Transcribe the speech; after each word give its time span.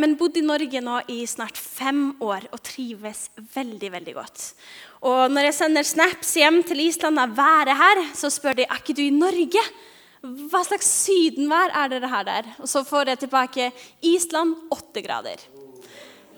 men 0.00 0.16
bodd 0.18 0.36
i 0.38 0.44
Norge 0.44 0.80
nå 0.84 1.00
i 1.12 1.20
snart 1.28 1.58
fem 1.58 2.10
år 2.24 2.48
og 2.52 2.62
trives 2.66 3.28
veldig 3.54 3.90
veldig 3.96 4.14
godt. 4.16 4.46
Og 5.08 5.30
Når 5.30 5.48
jeg 5.48 5.56
sender 5.58 5.86
snaps 5.86 6.32
hjem 6.38 6.62
til 6.66 6.80
Island 6.86 7.20
av 7.22 7.36
været 7.36 7.78
her, 7.78 8.02
så 8.14 8.30
spør 8.32 8.58
de 8.58 8.66
er 8.66 8.80
ikke 8.80 8.96
du 8.96 9.04
i 9.04 9.14
Norge. 9.14 9.62
Hva 10.22 10.64
slags 10.66 10.88
sydenvær 11.04 11.74
er 11.78 11.92
dere 11.92 12.10
her 12.10 12.24
der? 12.26 12.48
Og 12.58 12.70
så 12.70 12.82
får 12.86 13.12
jeg 13.12 13.22
tilbake 13.22 13.68
Island 14.02 14.56
åtte 14.74 15.02
grader. 15.04 15.42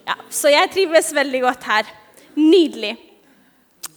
Ja, 0.07 0.17
så 0.29 0.53
jeg 0.53 0.73
trives 0.75 1.13
veldig 1.17 1.41
godt 1.47 1.65
her. 1.69 1.89
Nydelig. 2.37 2.97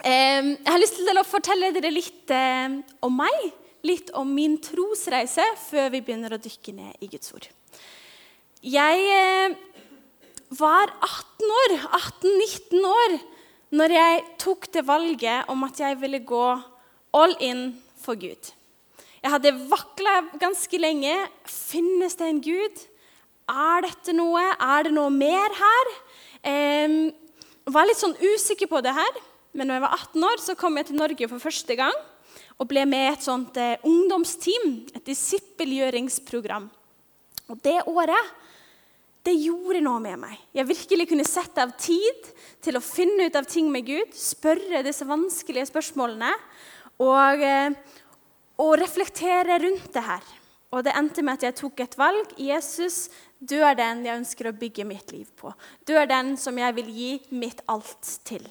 Jeg 0.03 0.55
har 0.67 0.79
lyst 0.81 0.99
til 0.99 1.19
å 1.19 1.27
fortelle 1.27 1.71
dere 1.75 1.91
litt 1.93 2.31
eh, 2.35 2.79
om 3.03 3.13
meg, 3.15 3.51
litt 3.87 4.11
om 4.19 4.27
min 4.35 4.57
trosreise, 4.63 5.45
før 5.69 5.91
vi 5.93 6.01
begynner 6.03 6.35
å 6.35 6.41
dykke 6.43 6.75
ned 6.75 7.03
i 7.03 7.11
Guds 7.11 7.31
ord. 7.35 7.47
Jeg 8.63 8.99
eh, 9.11 9.55
var 10.55 10.87
18 11.03 11.49
år, 11.51 11.71
18-19 12.23 12.85
år 12.87 13.15
når 13.75 13.91
jeg 13.91 14.19
tok 14.39 14.69
det 14.71 14.83
valget 14.87 15.49
om 15.51 15.65
at 15.67 15.79
jeg 15.81 15.97
ville 15.99 16.21
gå 16.23 16.45
all 17.11 17.33
in 17.43 17.73
for 17.99 18.15
Gud. 18.15 18.53
Jeg 19.19 19.31
hadde 19.33 19.51
vakla 19.67 20.13
ganske 20.39 20.79
lenge. 20.79 21.11
Finnes 21.43 22.15
det 22.15 22.29
en 22.29 22.39
Gud? 22.43 22.79
Er 23.51 23.83
dette 23.83 24.15
noe? 24.15 24.43
Er 24.55 24.87
det 24.87 24.93
noe 24.95 25.11
mer 25.11 25.57
her? 25.57 25.91
Jeg 26.47 27.73
var 27.75 27.89
litt 27.89 27.99
sånn 27.99 28.15
usikker 28.15 28.71
på 28.71 28.79
det 28.85 28.93
her. 28.95 29.19
Men 29.51 29.67
når 29.67 29.81
jeg 29.81 29.85
var 29.85 29.97
18 29.97 30.27
år, 30.29 30.43
så 30.45 30.55
kom 30.59 30.79
jeg 30.79 30.87
til 30.87 31.01
Norge 31.01 31.29
for 31.33 31.43
første 31.43 31.77
gang 31.79 31.99
og 32.61 32.69
ble 32.69 32.85
med 32.87 33.09
i 33.09 33.11
et 33.11 33.25
sånt 33.25 33.57
eh, 33.59 33.81
ungdomsteam, 33.83 34.85
et 34.93 35.03
disippelgjøringsprogram. 35.09 36.69
Og 37.49 37.59
det 37.65 37.79
året 37.89 38.31
det 39.23 39.33
gjorde 39.39 39.79
noe 39.83 40.01
med 40.03 40.19
meg. 40.19 40.35
Jeg 40.51 40.67
virkelig 40.67 41.07
kunne 41.07 41.25
sette 41.27 41.63
av 41.63 41.71
tid 41.79 42.31
til 42.63 42.75
å 42.75 42.83
finne 42.83 43.29
ut 43.29 43.35
av 43.39 43.47
ting 43.47 43.69
med 43.71 43.87
Gud, 43.87 44.15
spørre 44.17 44.83
disse 44.83 45.07
vanskelige 45.07 45.69
spørsmålene 45.69 46.31
og, 46.99 47.43
eh, 47.43 47.71
og 48.59 48.73
reflektere 48.81 49.61
rundt 49.63 49.93
det 49.95 50.03
her. 50.03 50.25
Og 50.73 50.83
det 50.83 50.95
endte 50.97 51.23
med 51.23 51.37
at 51.37 51.43
jeg 51.47 51.55
tok 51.61 51.79
et 51.79 51.95
valg. 51.97 52.33
Jesus, 52.37 53.09
du 53.39 53.61
er 53.61 53.77
den 53.77 54.03
jeg 54.03 54.17
ønsker 54.17 54.49
å 54.49 54.57
bygge 54.57 54.85
mitt 54.89 55.11
liv 55.13 55.29
på. 55.37 55.53
Du 55.85 55.93
er 55.95 56.09
den 56.09 56.35
som 56.35 56.57
jeg 56.57 56.75
vil 56.75 56.89
gi 56.89 57.21
mitt 57.31 57.61
alt 57.69 58.19
til. 58.25 58.43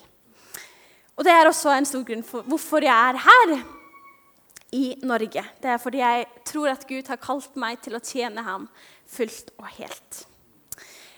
Og 1.18 1.24
Det 1.24 1.32
er 1.32 1.46
også 1.46 1.76
en 1.76 1.84
stor 1.84 2.02
grunn 2.04 2.22
for 2.24 2.42
hvorfor 2.42 2.82
jeg 2.82 2.94
er 2.94 3.18
her 3.20 3.64
i 4.72 4.96
Norge. 5.02 5.44
Det 5.60 5.68
er 5.68 5.78
fordi 5.78 5.98
jeg 5.98 6.26
tror 6.48 6.72
at 6.72 6.88
Gud 6.88 7.08
har 7.08 7.20
kalt 7.20 7.56
meg 7.56 7.82
til 7.82 7.98
å 7.98 8.00
tjene 8.00 8.42
ham 8.42 8.68
fullt 9.06 9.52
og 9.58 9.66
helt. 9.76 10.31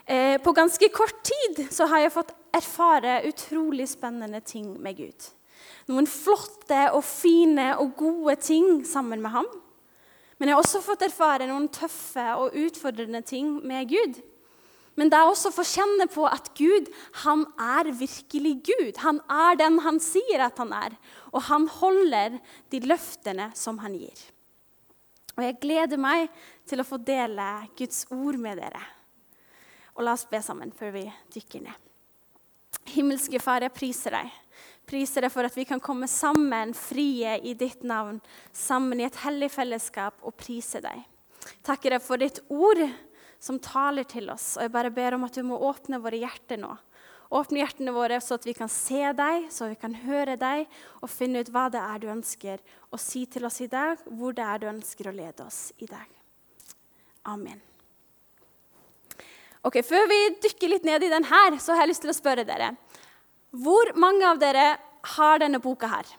Eh, 0.06 0.36
på 0.42 0.52
ganske 0.52 0.88
kort 0.92 1.22
tid 1.24 1.64
så 1.72 1.86
har 1.88 2.04
jeg 2.04 2.12
fått 2.12 2.34
erfare 2.54 3.22
utrolig 3.28 3.86
spennende 3.88 4.40
ting 4.44 4.74
med 4.82 4.98
Gud. 5.00 5.28
Noen 5.88 6.08
flotte 6.08 6.90
og 6.92 7.04
fine 7.04 7.70
og 7.80 7.94
gode 7.96 8.36
ting 8.44 8.82
sammen 8.88 9.22
med 9.24 9.32
ham. 9.32 9.48
Men 10.36 10.50
jeg 10.50 10.56
har 10.56 10.64
også 10.64 10.82
fått 10.84 11.06
erfare 11.06 11.48
noen 11.48 11.70
tøffe 11.72 12.24
og 12.36 12.56
utfordrende 12.58 13.22
ting 13.24 13.56
med 13.64 13.88
Gud. 13.88 14.20
Men 14.94 15.10
det 15.10 15.18
er 15.18 15.26
også 15.26 15.50
å 15.50 15.56
få 15.56 15.64
kjenne 15.66 16.06
på 16.10 16.26
at 16.28 16.52
Gud 16.58 16.90
han 17.24 17.46
er 17.58 17.90
virkelig 17.98 18.54
Gud. 18.68 19.00
Han 19.02 19.18
er 19.30 19.58
den 19.58 19.80
han 19.82 19.98
sier 20.02 20.44
at 20.46 20.60
han 20.62 20.74
er, 20.76 20.94
og 21.32 21.46
han 21.48 21.66
holder 21.80 22.36
de 22.70 22.82
løftene 22.84 23.50
som 23.58 23.80
han 23.82 23.96
gir. 23.98 24.20
Og 25.34 25.42
Jeg 25.42 25.58
gleder 25.64 25.98
meg 25.98 26.28
til 26.68 26.78
å 26.78 26.86
få 26.86 27.00
dele 27.02 27.48
Guds 27.78 28.04
ord 28.14 28.38
med 28.38 28.60
dere. 28.62 28.84
Og 29.94 30.04
La 30.06 30.14
oss 30.16 30.26
be 30.30 30.40
sammen 30.42 30.72
før 30.74 30.94
vi 30.96 31.04
dykker 31.34 31.64
ned. 31.64 31.90
Himmelske 32.94 33.40
Far, 33.40 33.64
jeg 33.64 33.72
priser 33.74 34.18
deg 34.18 34.32
priser 34.88 35.24
deg 35.24 35.32
for 35.32 35.46
at 35.46 35.56
vi 35.56 35.66
kan 35.68 35.82
komme 35.82 36.08
sammen 36.10 36.74
frie 36.76 37.38
i 37.42 37.54
ditt 37.58 37.84
navn, 37.86 38.20
sammen 38.52 39.00
i 39.00 39.08
et 39.08 39.20
hellig 39.24 39.50
fellesskap 39.54 40.20
og 40.22 40.36
prise 40.40 40.82
deg. 40.84 41.04
Takker 41.64 41.96
deg 41.96 42.04
for 42.04 42.20
ditt 42.20 42.40
ord 42.52 42.80
som 43.42 43.60
taler 43.60 44.06
til 44.08 44.30
oss. 44.32 44.54
Og 44.56 44.64
jeg 44.64 44.74
bare 44.74 44.92
ber 44.94 45.16
om 45.16 45.26
at 45.26 45.36
du 45.36 45.44
må 45.46 45.60
åpne 45.68 46.00
våre 46.00 46.20
hjerter 46.20 46.60
nå. 46.60 46.72
Åpne 47.34 47.60
hjertene 47.60 47.92
våre 47.96 48.20
så 48.22 48.38
at 48.38 48.46
vi 48.46 48.54
kan 48.56 48.70
se 48.70 49.00
deg, 49.16 49.48
så 49.52 49.68
vi 49.72 49.78
kan 49.80 49.96
høre 50.04 50.36
deg 50.40 50.68
og 51.00 51.10
finne 51.10 51.42
ut 51.42 51.50
hva 51.52 51.66
det 51.72 51.82
er 51.82 52.00
du 52.00 52.08
ønsker 52.12 52.62
å 52.94 53.00
si 53.00 53.24
til 53.26 53.48
oss 53.48 53.60
i 53.64 53.70
dag, 53.72 54.00
hvor 54.06 54.36
det 54.36 54.46
er 54.46 54.62
du 54.62 54.70
ønsker 54.70 55.10
å 55.10 55.16
lede 55.16 55.48
oss 55.48 55.66
i 55.82 55.88
dag. 55.90 56.08
Amen. 57.32 57.73
Ok, 59.64 59.78
Før 59.80 60.04
vi 60.10 60.18
dykker 60.44 60.68
litt 60.68 60.84
ned 60.84 61.06
i 61.06 61.12
den 61.12 61.24
her, 61.24 61.56
så 61.56 61.72
har 61.72 61.86
jeg 61.86 61.94
lyst 61.94 62.02
til 62.04 62.12
å 62.12 62.16
spørre 62.16 62.44
dere. 62.44 62.74
Hvor 63.64 63.94
mange 63.96 64.26
av 64.28 64.40
dere 64.42 64.74
har 65.14 65.40
denne 65.40 65.60
boka 65.62 65.88
her? 65.88 66.10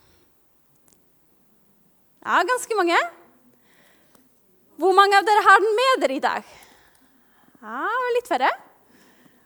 Ja, 2.25 2.39
ganske 2.41 2.77
mange. 2.79 2.97
Hvor 4.81 4.95
mange 4.97 5.19
av 5.19 5.27
dere 5.27 5.43
har 5.45 5.61
den 5.61 5.77
med 5.77 6.01
dere 6.01 6.15
i 6.15 6.23
dag? 6.23 6.47
Ja, 7.61 7.91
litt 8.15 8.31
færre. 8.31 8.49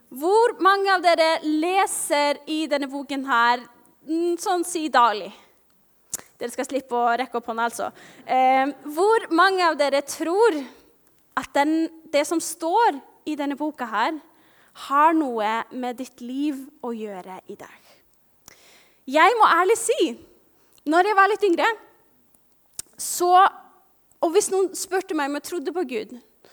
Hvor 0.10 0.56
mange 0.64 0.96
av 0.96 1.04
dere 1.04 1.28
leser 1.44 2.40
i 2.48 2.64
denne 2.72 2.88
boken 2.90 3.28
her 3.28 3.66
mm, 4.08 4.40
sånn 4.40 4.64
si 4.64 4.88
daglig? 4.90 5.34
Dere 6.40 6.56
skal 6.56 6.70
slippe 6.70 6.96
å 6.96 7.18
rekke 7.20 7.36
opp 7.36 7.52
hånda, 7.52 7.68
altså. 7.68 7.92
Eh, 8.24 8.72
hvor 8.96 9.28
mange 9.36 9.68
av 9.68 9.76
dere 9.78 10.06
tror 10.08 10.56
at 11.36 11.52
den, 11.60 11.90
det 12.16 12.24
som 12.26 12.40
står 12.40 13.04
i 13.25 13.35
denne 13.40 13.57
boka 13.59 13.88
her, 13.90 14.19
har 14.88 15.16
noe 15.18 15.52
med 15.72 15.97
ditt 16.00 16.22
liv 16.24 16.59
å 16.85 16.94
gjøre 16.96 17.40
i 17.52 17.57
dag. 17.59 17.94
Jeg 19.09 19.38
må 19.40 19.47
ærlig 19.50 19.78
si, 19.81 20.13
når 20.90 21.09
jeg 21.09 21.18
var 21.18 21.31
litt 21.31 21.46
yngre 21.47 21.68
så, 23.00 23.31
Og 24.19 24.34
hvis 24.35 24.50
noen 24.52 24.74
spurte 24.75 25.16
meg 25.16 25.30
om 25.30 25.38
jeg 25.38 25.46
trodde 25.47 25.72
på 25.72 25.85
Gud, 25.88 26.09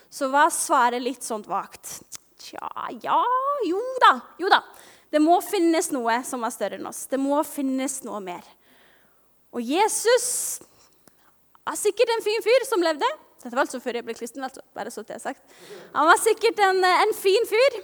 så 0.07 0.29
var 0.31 0.53
svaret 0.55 1.03
litt 1.03 1.25
sånn 1.27 1.43
vagt. 1.43 1.97
Tja, 2.39 2.69
ja, 3.03 3.17
jo 3.67 3.81
da, 4.05 4.13
jo 4.39 4.51
da. 4.53 4.61
Det 5.11 5.19
må 5.19 5.41
finnes 5.43 5.91
noe 5.91 6.21
som 6.27 6.47
er 6.47 6.55
større 6.55 6.79
enn 6.79 6.87
oss. 6.87 7.09
Det 7.11 7.19
må 7.19 7.41
finnes 7.43 7.99
noe 8.07 8.21
mer. 8.23 8.47
Og 9.51 9.67
Jesus 9.67 10.29
er 11.67 11.79
sikkert 11.81 12.15
en 12.15 12.23
fin 12.23 12.47
fyr 12.47 12.67
som 12.69 12.87
levde. 12.87 13.09
Dette 13.47 13.55
var 13.55 13.63
altså 13.63 13.79
før 13.79 14.01
jeg 14.01 14.07
ble 14.09 14.17
kristen. 14.19 14.43
altså, 14.43 14.65
bare 14.75 14.91
så 14.91 15.05
det 15.07 15.21
sagt. 15.23 15.43
Han 15.95 16.09
var 16.09 16.19
sikkert 16.19 16.59
en, 16.67 16.83
en 16.83 17.15
fin 17.15 17.47
fyr. 17.47 17.79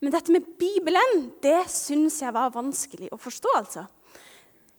Men 0.00 0.14
dette 0.14 0.32
med 0.32 0.48
Bibelen 0.56 1.26
det 1.44 1.66
syns 1.72 2.22
jeg 2.22 2.32
var 2.32 2.54
vanskelig 2.54 3.10
å 3.12 3.20
forstå. 3.20 3.52
altså. 3.60 3.84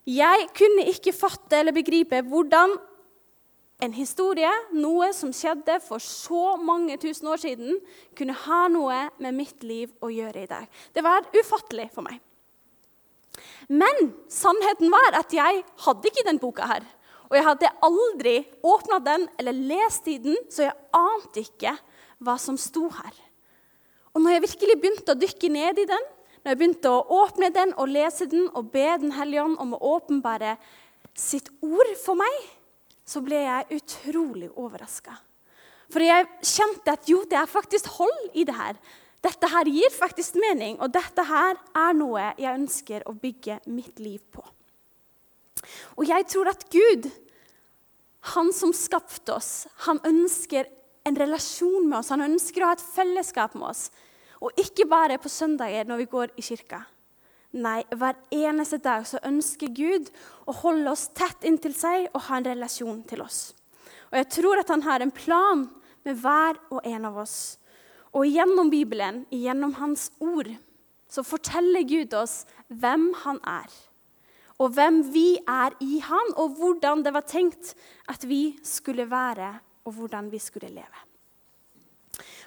Jeg 0.09 0.49
kunne 0.57 0.87
ikke 0.89 1.13
fatte 1.13 1.59
eller 1.59 1.75
begripe 1.75 2.23
hvordan 2.25 2.73
en 3.85 3.93
historie, 3.93 4.49
noe 4.73 5.11
som 5.13 5.29
skjedde 5.35 5.75
for 5.85 6.01
så 6.01 6.55
mange 6.57 6.95
tusen 6.97 7.29
år 7.29 7.43
siden, 7.43 7.75
kunne 8.17 8.33
ha 8.47 8.63
noe 8.73 9.03
med 9.21 9.37
mitt 9.37 9.61
liv 9.61 9.91
å 10.01 10.09
gjøre 10.09 10.47
i 10.47 10.49
dag. 10.49 10.65
Det 10.97 11.05
var 11.05 11.27
ufattelig 11.37 11.91
for 11.93 12.07
meg. 12.07 12.17
Men 13.69 14.15
sannheten 14.33 14.89
var 14.89 15.19
at 15.19 15.35
jeg 15.35 15.61
hadde 15.85 16.09
ikke 16.09 16.25
den 16.25 16.41
boka 16.41 16.65
her. 16.65 16.87
Og 17.27 17.35
jeg 17.35 17.45
hadde 17.47 17.71
aldri 17.83 18.35
åpna 18.63 18.99
den 19.03 19.27
eller 19.39 19.55
lest 19.71 20.07
i 20.07 20.17
den, 20.23 20.37
så 20.49 20.67
jeg 20.67 20.77
ante 20.95 21.43
ikke 21.43 21.73
hva 22.23 22.37
som 22.41 22.57
sto 22.59 22.87
her. 22.93 23.15
Og 24.15 24.23
når 24.23 24.37
jeg 24.37 24.45
virkelig 24.47 24.77
begynte 24.81 25.13
å 25.13 25.19
dykke 25.19 25.49
ned 25.53 25.81
i 25.83 25.87
den, 25.89 26.05
når 26.41 26.53
jeg 26.53 26.59
begynte 26.61 26.91
å 26.93 27.23
åpne 27.23 27.51
den 27.53 27.73
og 27.75 27.91
lese 27.91 28.25
den 28.31 28.47
og 28.55 28.71
be 28.71 28.85
Den 29.01 29.11
hellige 29.17 29.43
ånd 29.43 29.57
om 29.59 29.75
å 29.75 29.81
åpenbare 29.97 30.55
sitt 31.17 31.49
ord 31.65 31.91
for 31.99 32.15
meg, 32.17 32.35
så 33.07 33.21
ble 33.23 33.41
jeg 33.43 33.81
utrolig 33.81 34.49
overraska. 34.55 35.15
For 35.91 36.03
jeg 36.03 36.27
kjente 36.43 36.95
at 36.95 37.07
jo, 37.07 37.21
det 37.27 37.37
er 37.39 37.51
faktisk 37.51 37.87
hold 37.97 38.35
i 38.35 38.43
det 38.47 38.55
her. 38.55 38.79
Dette 39.23 39.49
her 39.51 39.69
gir 39.71 39.91
faktisk 39.91 40.37
mening, 40.39 40.77
og 40.79 40.91
dette 40.93 41.23
her 41.25 41.57
er 41.75 41.95
noe 41.97 42.31
jeg 42.37 42.53
ønsker 42.53 43.05
å 43.07 43.15
bygge 43.17 43.61
mitt 43.71 43.99
liv 44.03 44.21
på. 44.31 44.43
Og 45.97 46.05
jeg 46.07 46.27
tror 46.29 46.51
at 46.51 46.67
Gud, 46.71 47.07
han 48.19 48.51
som 48.53 48.73
skapte 48.73 49.33
oss, 49.37 49.67
han 49.85 50.01
ønsker 50.05 50.67
en 51.07 51.15
relasjon 51.15 51.87
med 51.87 51.99
oss. 51.99 52.11
Han 52.11 52.25
ønsker 52.25 52.63
å 52.63 52.71
ha 52.71 52.75
et 52.75 52.83
fellesskap 52.83 53.55
med 53.55 53.69
oss. 53.69 53.87
Og 54.43 54.53
ikke 54.59 54.87
bare 54.89 55.17
på 55.21 55.31
søndager 55.31 55.87
når 55.87 56.03
vi 56.03 56.11
går 56.11 56.33
i 56.37 56.45
kirka. 56.45 56.83
Nei, 57.57 57.79
hver 57.95 58.17
eneste 58.33 58.77
dag 58.83 59.05
så 59.07 59.21
ønsker 59.25 59.71
Gud 59.71 60.09
å 60.45 60.55
holde 60.59 60.91
oss 60.91 61.07
tett 61.15 61.47
inntil 61.47 61.73
seg 61.77 62.09
og 62.11 62.25
ha 62.27 62.37
en 62.37 62.49
relasjon 62.49 62.99
til 63.07 63.23
oss. 63.23 63.55
Og 64.11 64.19
jeg 64.19 64.29
tror 64.35 64.61
at 64.61 64.71
han 64.73 64.83
har 64.85 65.03
en 65.03 65.13
plan 65.15 65.63
med 66.05 66.19
hver 66.21 66.59
og 66.69 66.83
en 66.85 67.07
av 67.07 67.17
oss. 67.23 67.57
Og 68.15 68.27
gjennom 68.27 68.69
Bibelen, 68.71 69.23
gjennom 69.31 69.73
Hans 69.79 70.09
ord, 70.19 70.49
så 71.07 71.23
forteller 71.23 71.87
Gud 71.87 72.13
oss 72.19 72.41
hvem 72.67 73.09
han 73.23 73.39
er. 73.47 73.71
Og 74.57 74.73
hvem 74.73 75.03
vi 75.13 75.37
er 75.37 75.75
i 75.85 75.99
han, 76.01 76.31
og 76.35 76.57
hvordan 76.57 77.03
det 77.05 77.13
var 77.13 77.25
tenkt 77.29 77.75
at 78.09 78.23
vi 78.25 78.57
skulle 78.65 79.05
være, 79.09 79.51
og 79.85 79.93
hvordan 79.99 80.31
vi 80.31 80.39
skulle 80.41 80.71
leve. 80.73 81.03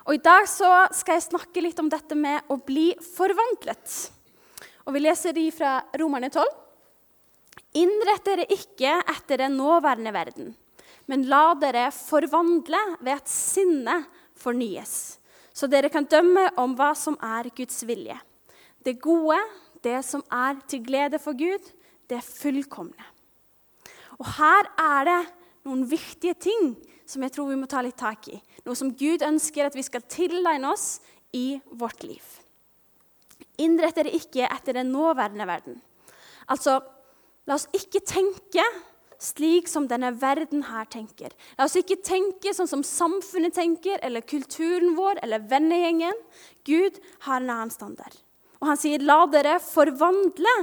Og 0.08 0.16
I 0.16 0.22
dag 0.24 0.48
så 0.48 0.70
skal 0.96 1.18
jeg 1.18 1.28
snakke 1.28 1.62
litt 1.62 1.78
om 1.78 1.90
dette 1.92 2.16
med 2.18 2.48
å 2.50 2.56
bli 2.66 2.90
forvandlet. 3.04 3.94
Og 4.88 4.96
Vi 4.96 5.02
leser 5.04 5.36
de 5.36 5.44
fra 5.54 5.76
Romerne 6.00 6.32
12. 6.32 6.48
Innrett 7.78 8.26
dere 8.26 8.48
ikke 8.50 8.96
etter 9.12 9.44
den 9.44 9.54
nåværende 9.60 10.10
verden, 10.10 10.48
men 11.06 11.28
la 11.30 11.52
dere 11.54 11.90
forvandle 11.94 12.80
ved 12.98 13.20
at 13.20 13.30
sinnet 13.30 14.08
fornyes, 14.40 15.20
så 15.54 15.68
dere 15.70 15.90
kan 15.92 16.08
dømme 16.10 16.48
om 16.58 16.74
hva 16.74 16.90
som 16.98 17.14
er 17.22 17.52
Guds 17.54 17.84
vilje. 17.86 18.16
Det 18.82 18.96
gode, 18.98 19.38
det 19.84 20.00
som 20.06 20.24
er 20.32 20.58
til 20.66 20.82
glede 20.82 21.20
for 21.22 21.38
Gud, 21.38 21.62
det 22.10 22.20
fullkomne. 22.26 23.08
Og 24.20 24.28
her 24.36 24.68
er 24.76 25.08
det 25.08 25.20
noen 25.68 25.86
viktige 25.88 26.36
ting 26.36 26.74
som 27.08 27.24
jeg 27.24 27.34
tror 27.34 27.50
vi 27.50 27.58
må 27.58 27.68
ta 27.70 27.82
litt 27.82 27.98
tak 27.98 28.28
i. 28.30 28.38
Noe 28.66 28.78
som 28.78 28.92
Gud 28.94 29.24
ønsker 29.26 29.66
at 29.66 29.76
vi 29.76 29.84
skal 29.86 30.04
tilegne 30.10 30.70
oss 30.70 31.00
i 31.36 31.58
vårt 31.80 32.04
liv. 32.06 32.22
Innrett 33.60 33.98
dere 33.98 34.12
ikke 34.14 34.46
etter 34.46 34.76
den 34.76 34.92
nåværende 34.94 35.46
verden. 35.48 35.80
Altså, 36.50 36.78
la 37.46 37.56
oss 37.56 37.68
ikke 37.76 38.02
tenke 38.06 38.64
slik 39.20 39.68
som 39.68 39.86
denne 39.88 40.14
verden 40.16 40.64
her 40.70 40.86
tenker. 40.90 41.34
La 41.58 41.66
oss 41.68 41.76
ikke 41.76 41.98
tenke 42.04 42.54
sånn 42.56 42.70
som 42.70 42.84
samfunnet 42.86 43.54
tenker, 43.56 44.00
eller 44.02 44.24
kulturen 44.24 44.94
vår 44.96 45.20
eller 45.24 45.44
vennegjengen. 45.50 46.16
Gud 46.64 46.96
har 47.26 47.42
en 47.42 47.52
annen 47.52 47.74
standard. 47.74 48.16
Og 48.60 48.68
han 48.68 48.80
sier, 48.80 49.00
'La 49.00 49.26
dere 49.26 49.58
forvandle 49.60 50.54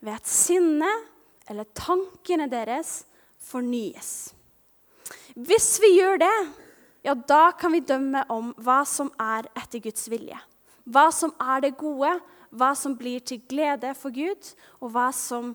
ved 0.00 0.16
at 0.16 0.28
sinnet 0.28 1.08
eller 1.50 1.68
tankene 1.76 2.48
deres 2.50 3.04
fornyes. 3.40 4.32
Hvis 5.34 5.78
vi 5.82 5.94
gjør 5.96 6.20
det, 6.22 6.36
ja, 7.06 7.14
da 7.14 7.50
kan 7.56 7.72
vi 7.72 7.82
dømme 7.84 8.22
om 8.32 8.52
hva 8.60 8.82
som 8.88 9.10
er 9.20 9.48
etter 9.58 9.82
Guds 9.84 10.08
vilje. 10.12 10.38
Hva 10.90 11.08
som 11.14 11.32
er 11.40 11.64
det 11.64 11.76
gode, 11.80 12.12
hva 12.50 12.70
som 12.76 12.96
blir 12.98 13.22
til 13.24 13.42
glede 13.48 13.92
for 13.98 14.14
Gud, 14.14 14.52
og 14.80 14.92
hva 14.94 15.10
som 15.14 15.52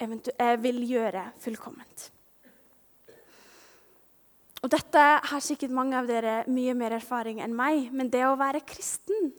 eh, 0.00 0.54
vil 0.62 0.80
gjøre 0.88 1.28
fullkomment. 1.42 2.08
Og 4.58 4.72
Dette 4.72 5.02
har 5.30 5.44
sikkert 5.44 5.74
mange 5.74 5.94
av 5.98 6.08
dere 6.10 6.40
mye 6.50 6.74
mer 6.74 6.96
erfaring 6.96 7.38
enn 7.44 7.54
meg, 7.54 7.92
men 7.94 8.10
det 8.10 8.24
å 8.26 8.38
være 8.38 8.64
kristen, 8.66 9.30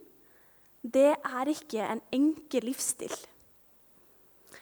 det 0.79 1.11
er 1.17 1.51
ikke 1.51 1.83
en 1.83 1.99
enkel 2.15 2.69
livsstil. 2.69 3.15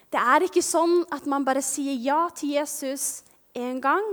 Det 0.08 0.20
er 0.20 0.46
ikke 0.46 0.64
sånn 0.64 1.02
at 1.12 1.26
man 1.28 1.44
bare 1.48 1.64
sier 1.66 1.98
ja 2.00 2.22
til 2.36 2.56
Jesus 2.56 3.26
én 3.58 3.82
gang, 3.84 4.06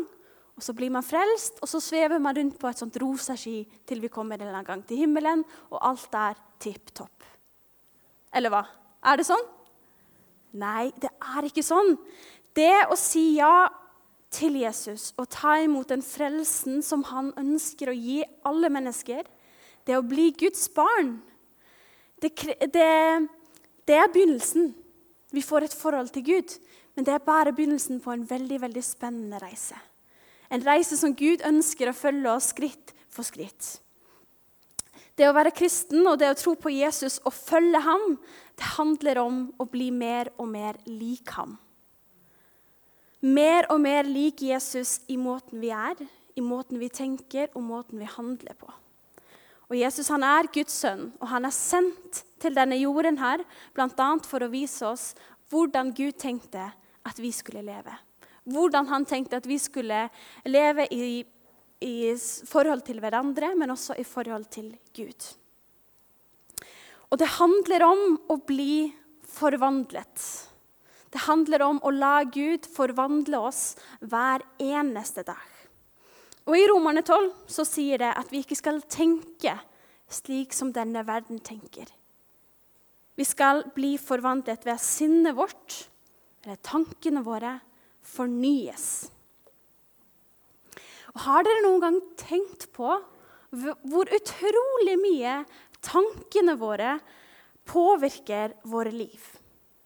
og 0.55 0.63
så 0.63 0.75
blir 0.75 0.91
man 0.95 1.07
frelst, 1.07 1.59
og 1.63 1.71
så 1.71 1.81
svever 1.83 2.23
man 2.23 2.35
rundt 2.37 2.59
på 2.59 2.71
et 2.71 2.79
sånt 2.79 2.97
rosa 3.03 3.35
ski 3.39 3.61
til 3.87 4.03
vi 4.03 4.11
kommer 4.11 4.43
en 4.43 4.67
gang 4.67 4.83
til 4.87 5.03
himmelen, 5.03 5.43
og 5.71 5.79
alt 5.83 6.19
er 6.19 6.39
tipp 6.63 6.95
topp. 6.95 7.27
Eller 8.35 8.51
hva? 8.51 8.65
Er 9.05 9.19
det 9.19 9.27
sånn? 9.29 9.47
Nei, 10.59 10.91
det 11.03 11.11
er 11.11 11.47
ikke 11.47 11.65
sånn. 11.67 11.97
Det 12.55 12.87
å 12.91 12.99
si 12.99 13.35
ja 13.39 13.67
til 14.35 14.59
Jesus 14.59 15.13
og 15.19 15.29
ta 15.31 15.57
imot 15.63 15.91
den 15.91 16.03
frelsen 16.03 16.81
som 16.83 17.05
han 17.11 17.31
ønsker 17.39 17.91
å 17.91 17.99
gi 17.99 18.23
alle 18.47 18.71
mennesker, 18.73 19.23
det 19.87 19.99
å 19.99 20.07
bli 20.07 20.31
Guds 20.39 20.67
barn, 20.75 21.19
det, 22.23 22.33
det, 22.73 22.89
det 23.87 23.99
er 24.01 24.11
begynnelsen. 24.15 24.73
Vi 25.35 25.43
får 25.43 25.67
et 25.67 25.75
forhold 25.75 26.13
til 26.15 26.25
Gud, 26.27 26.59
men 26.95 27.07
det 27.07 27.15
er 27.15 27.27
bare 27.27 27.53
begynnelsen 27.53 27.99
på 28.01 28.13
en 28.15 28.27
veldig, 28.31 28.61
veldig 28.63 28.85
spennende 28.87 29.41
reise. 29.43 29.77
En 30.51 30.63
reise 30.63 30.97
som 31.01 31.15
Gud 31.17 31.43
ønsker 31.47 31.91
å 31.91 31.97
følge 31.97 32.31
oss 32.31 32.53
skritt 32.55 32.93
for 33.11 33.27
skritt. 33.27 33.81
Det 35.15 35.27
å 35.29 35.35
være 35.35 35.55
kristen 35.55 36.07
og 36.11 36.19
det 36.19 36.31
å 36.31 36.39
tro 36.39 36.55
på 36.59 36.73
Jesus 36.75 37.21
og 37.27 37.35
følge 37.35 37.81
ham, 37.83 38.17
det 38.55 38.71
handler 38.77 39.21
om 39.23 39.43
å 39.59 39.67
bli 39.71 39.91
mer 39.95 40.31
og 40.39 40.51
mer 40.51 40.79
lik 40.91 41.35
ham. 41.39 41.57
Mer 43.25 43.71
og 43.73 43.81
mer 43.81 44.07
lik 44.07 44.43
Jesus 44.45 45.01
i 45.09 45.17
måten 45.17 45.63
vi 45.63 45.71
er, 45.75 45.99
i 46.35 46.43
måten 46.45 46.83
vi 46.83 46.91
tenker 46.93 47.49
og 47.55 47.63
måten 47.65 48.03
vi 48.03 48.11
handler 48.11 48.59
på. 48.59 48.71
Og 49.71 49.77
Jesus 49.79 50.11
han 50.13 50.25
er 50.27 50.51
Guds 50.53 50.75
sønn, 50.85 51.09
og 51.21 51.29
han 51.31 51.47
er 51.49 51.55
sendt 51.55 52.25
til 52.43 52.57
denne 52.57 52.77
jorden 52.77 53.17
her, 53.21 53.45
bl.a. 53.77 54.09
for 54.27 54.45
å 54.45 54.51
vise 54.53 54.85
oss 54.89 55.13
hvordan 55.53 55.93
Gud 55.97 56.19
tenkte 56.21 56.69
at 57.05 57.21
vi 57.21 57.31
skulle 57.33 57.65
leve. 57.65 57.95
Hvordan 58.45 58.89
han 58.91 59.07
tenkte 59.09 59.39
at 59.41 59.49
vi 59.49 59.57
skulle 59.61 60.07
leve 60.45 60.87
i, 60.93 61.23
i 61.81 61.95
forhold 62.49 62.85
til 62.85 63.01
hverandre, 63.01 63.55
men 63.57 63.73
også 63.73 63.97
i 64.01 64.05
forhold 64.05 64.51
til 64.53 64.75
Gud. 64.97 65.31
Og 67.09 67.21
det 67.21 67.31
handler 67.39 67.87
om 67.87 68.05
å 68.33 68.41
bli 68.45 68.91
forvandlet. 69.35 70.29
Det 71.15 71.25
handler 71.29 71.63
om 71.63 71.81
å 71.87 71.93
la 71.95 72.17
Gud 72.27 72.67
forvandle 72.67 73.45
oss 73.49 73.63
hver 74.03 74.43
eneste 74.59 75.23
dag. 75.27 75.54
Og 76.45 76.57
I 76.59 76.67
Romerne 76.69 77.01
12 77.05 77.31
så 77.49 77.65
sier 77.65 78.03
det 78.03 78.11
at 78.13 78.33
vi 78.33 78.43
ikke 78.45 78.59
skal 78.59 78.83
tenke 78.93 79.57
slik 80.13 80.53
som 80.53 80.73
denne 80.75 81.05
verden 81.07 81.41
tenker. 81.45 81.89
Vi 83.15 83.25
skal 83.25 83.63
bli 83.75 83.95
forvandlet 84.01 84.67
ved 84.67 84.75
at 84.75 84.85
sinnet 84.85 85.37
vårt, 85.39 85.77
eller 86.45 86.61
tankene 86.67 87.23
våre, 87.25 87.57
fornyes. 88.05 88.89
Og 91.15 91.23
har 91.25 91.47
dere 91.47 91.63
noen 91.65 91.81
gang 91.81 92.01
tenkt 92.21 92.69
på 92.75 92.91
hvor 93.55 94.11
utrolig 94.11 94.97
mye 94.99 95.37
tankene 95.85 96.57
våre 96.59 96.99
påvirker 97.71 98.59
våre 98.69 98.93
liv? 98.93 99.21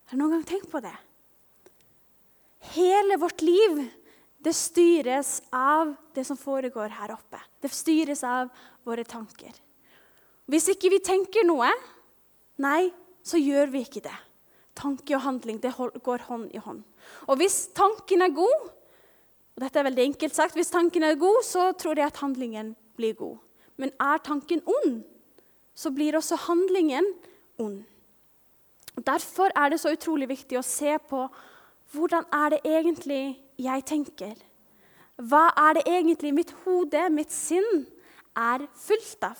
Har 0.09 0.17
dere 0.17 0.23
noen 0.23 0.39
gang 0.39 0.47
tenkt 0.49 0.73
på 0.73 0.81
det? 0.83 0.97
Hele 2.75 3.21
vårt 3.21 3.45
liv 3.45 3.85
det 4.39 4.55
styres 4.55 5.41
av 5.51 5.95
det 6.15 6.25
som 6.25 6.39
foregår 6.39 6.93
her 6.95 7.13
oppe. 7.15 7.41
Det 7.61 7.71
styres 7.75 8.23
av 8.25 8.51
våre 8.87 9.05
tanker. 9.05 9.51
Hvis 10.49 10.71
ikke 10.73 10.93
vi 10.95 11.01
tenker 11.05 11.47
noe, 11.47 11.69
nei, 12.63 12.89
så 13.27 13.41
gjør 13.41 13.73
vi 13.75 13.83
ikke 13.85 14.05
det. 14.07 14.15
Tanke 14.79 15.17
og 15.17 15.25
handling 15.25 15.59
det 15.61 15.75
går 15.75 16.25
hånd 16.29 16.55
i 16.55 16.63
hånd. 16.63 16.85
Og 17.27 17.41
hvis 17.41 17.67
tanken 17.77 18.23
er 18.25 18.35
god, 18.35 18.71
og 19.59 19.65
dette 19.65 19.81
er 19.81 19.89
veldig 19.89 20.05
enkelt 20.13 20.39
sagt, 20.39 20.55
hvis 20.55 20.71
tanken 20.71 21.03
er 21.03 21.19
god, 21.19 21.43
så 21.43 21.73
tror 21.75 21.99
jeg 21.99 22.07
at 22.07 22.23
handlingen 22.23 22.77
blir 22.97 23.17
god. 23.19 23.37
Men 23.79 23.91
er 23.99 24.23
tanken 24.23 24.63
ond, 24.63 25.03
så 25.75 25.91
blir 25.95 26.17
også 26.19 26.39
handlingen 26.47 27.11
ond. 27.59 27.83
Derfor 28.99 29.51
er 29.55 29.71
det 29.71 29.81
så 29.83 29.93
utrolig 29.95 30.29
viktig 30.31 30.59
å 30.59 30.67
se 30.67 30.95
på 31.11 31.27
hvordan 31.93 32.27
er 32.35 32.55
det 32.55 32.63
egentlig 32.67 33.39
jeg 33.59 33.85
tenker? 33.89 34.35
Hva 35.19 35.49
er 35.59 35.79
det 35.79 35.87
egentlig 35.91 36.35
mitt 36.35 36.53
hode, 36.65 37.09
mitt 37.11 37.35
sinn, 37.35 37.87
er 38.39 38.67
fullt 38.79 39.25
av? 39.27 39.39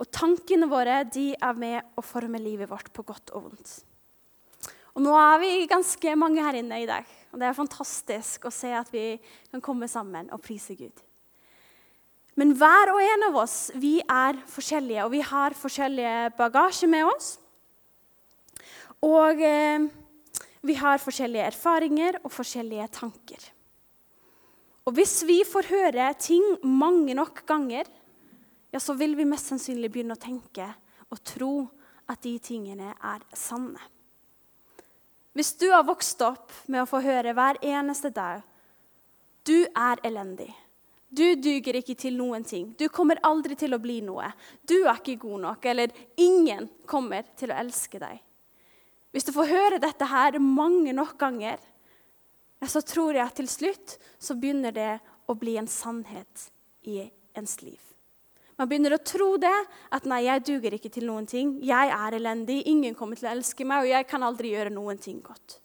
Og 0.00 0.08
tankene 0.12 0.68
våre 0.68 1.02
de 1.12 1.30
er 1.36 1.60
med 1.60 2.00
å 2.00 2.04
forme 2.04 2.40
livet 2.40 2.68
vårt 2.70 2.92
på 2.96 3.04
godt 3.08 3.32
og 3.36 3.48
vondt. 3.48 3.72
Og 4.96 5.04
nå 5.04 5.12
er 5.16 5.36
vi 5.42 5.52
ganske 5.70 6.16
mange 6.18 6.42
her 6.44 6.58
inne 6.60 6.80
i 6.82 6.88
dag, 6.88 7.06
og 7.30 7.40
det 7.40 7.46
er 7.46 7.56
fantastisk 7.56 8.48
å 8.48 8.52
se 8.52 8.72
at 8.74 8.88
vi 8.92 9.14
kan 9.52 9.62
komme 9.64 9.88
sammen 9.88 10.28
og 10.34 10.42
prise 10.44 10.74
Gud. 10.76 11.04
Men 12.40 12.54
hver 12.56 12.92
og 12.94 13.00
en 13.04 13.26
av 13.28 13.38
oss 13.42 13.56
vi 13.76 13.98
er 14.00 14.38
forskjellige, 14.48 15.04
og 15.04 15.12
vi 15.14 15.22
har 15.24 15.56
forskjellige 15.56 16.32
bagasje 16.38 16.88
med 16.90 17.08
oss. 17.10 17.34
Og 19.04 19.40
eh, 19.44 19.88
vi 20.60 20.76
har 20.76 21.00
forskjellige 21.00 21.46
erfaringer 21.52 22.18
og 22.24 22.32
forskjellige 22.34 22.88
tanker. 22.92 23.46
Og 24.88 24.96
hvis 24.96 25.20
vi 25.28 25.40
får 25.46 25.68
høre 25.70 26.08
ting 26.20 26.44
mange 26.66 27.14
nok 27.16 27.44
ganger, 27.48 27.88
ja, 28.70 28.80
så 28.80 28.94
vil 28.98 29.16
vi 29.18 29.28
mest 29.28 29.50
sannsynlig 29.50 29.90
begynne 29.92 30.16
å 30.16 30.20
tenke 30.20 30.66
og 31.10 31.22
tro 31.26 31.54
at 32.10 32.22
de 32.24 32.36
tingene 32.42 32.92
er 32.94 33.24
sanne. 33.36 33.80
Hvis 35.36 35.52
du 35.60 35.68
har 35.70 35.86
vokst 35.86 36.22
opp 36.26 36.50
med 36.66 36.82
å 36.82 36.88
få 36.90 37.02
høre 37.04 37.34
hver 37.36 37.60
eneste 37.62 38.10
dag 38.14 38.42
du 39.46 39.62
er 39.64 40.00
elendig, 40.04 40.50
du 41.10 41.34
duger 41.42 41.80
ikke 41.80 41.96
til 41.98 42.14
noen 42.18 42.44
ting, 42.46 42.72
du 42.78 42.86
kommer 42.92 43.18
aldri 43.26 43.56
til 43.58 43.74
å 43.74 43.80
bli 43.82 43.98
noe, 44.04 44.28
du 44.62 44.76
er 44.84 45.00
ikke 45.00 45.18
god 45.22 45.40
nok, 45.46 45.64
eller 45.66 45.94
ingen 46.20 46.68
kommer 46.86 47.24
til 47.38 47.50
å 47.50 47.58
elske 47.62 47.98
deg 48.02 48.20
hvis 49.10 49.26
du 49.26 49.32
får 49.34 49.50
høre 49.50 49.82
dette 49.82 50.06
her 50.06 50.38
mange 50.42 50.94
nok 50.94 51.16
ganger, 51.18 51.58
så 52.68 52.82
tror 52.84 53.16
jeg 53.16 53.24
at 53.24 53.38
til 53.40 53.48
slutt 53.50 53.96
så 54.20 54.36
begynner 54.38 54.74
det 54.74 54.90
å 55.30 55.36
bli 55.38 55.56
en 55.58 55.70
sannhet 55.70 56.50
i 56.86 57.02
ens 57.38 57.56
liv. 57.64 57.80
Man 58.60 58.68
begynner 58.68 58.92
å 58.92 59.00
tro 59.00 59.30
det, 59.40 59.54
at 59.88 60.04
nei, 60.04 60.26
jeg 60.26 60.44
duger 60.44 60.74
ikke 60.76 60.90
til 60.92 61.06
noen 61.08 61.24
ting. 61.24 61.54
Jeg 61.64 61.92
er 61.96 62.16
elendig, 62.18 62.58
ingen 62.68 62.92
kommer 62.98 63.16
til 63.16 63.30
å 63.30 63.32
elske 63.32 63.64
meg, 63.64 63.86
og 63.86 63.92
jeg 63.94 64.06
kan 64.10 64.26
aldri 64.26 64.52
gjøre 64.52 64.74
noen 64.74 65.00
ting 65.00 65.22
godt. 65.24 65.56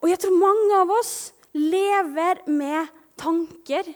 Og 0.00 0.08
jeg 0.08 0.22
tror 0.22 0.38
mange 0.40 0.78
av 0.80 0.94
oss 0.96 1.12
lever 1.52 2.40
med 2.48 2.88
tanker 3.20 3.90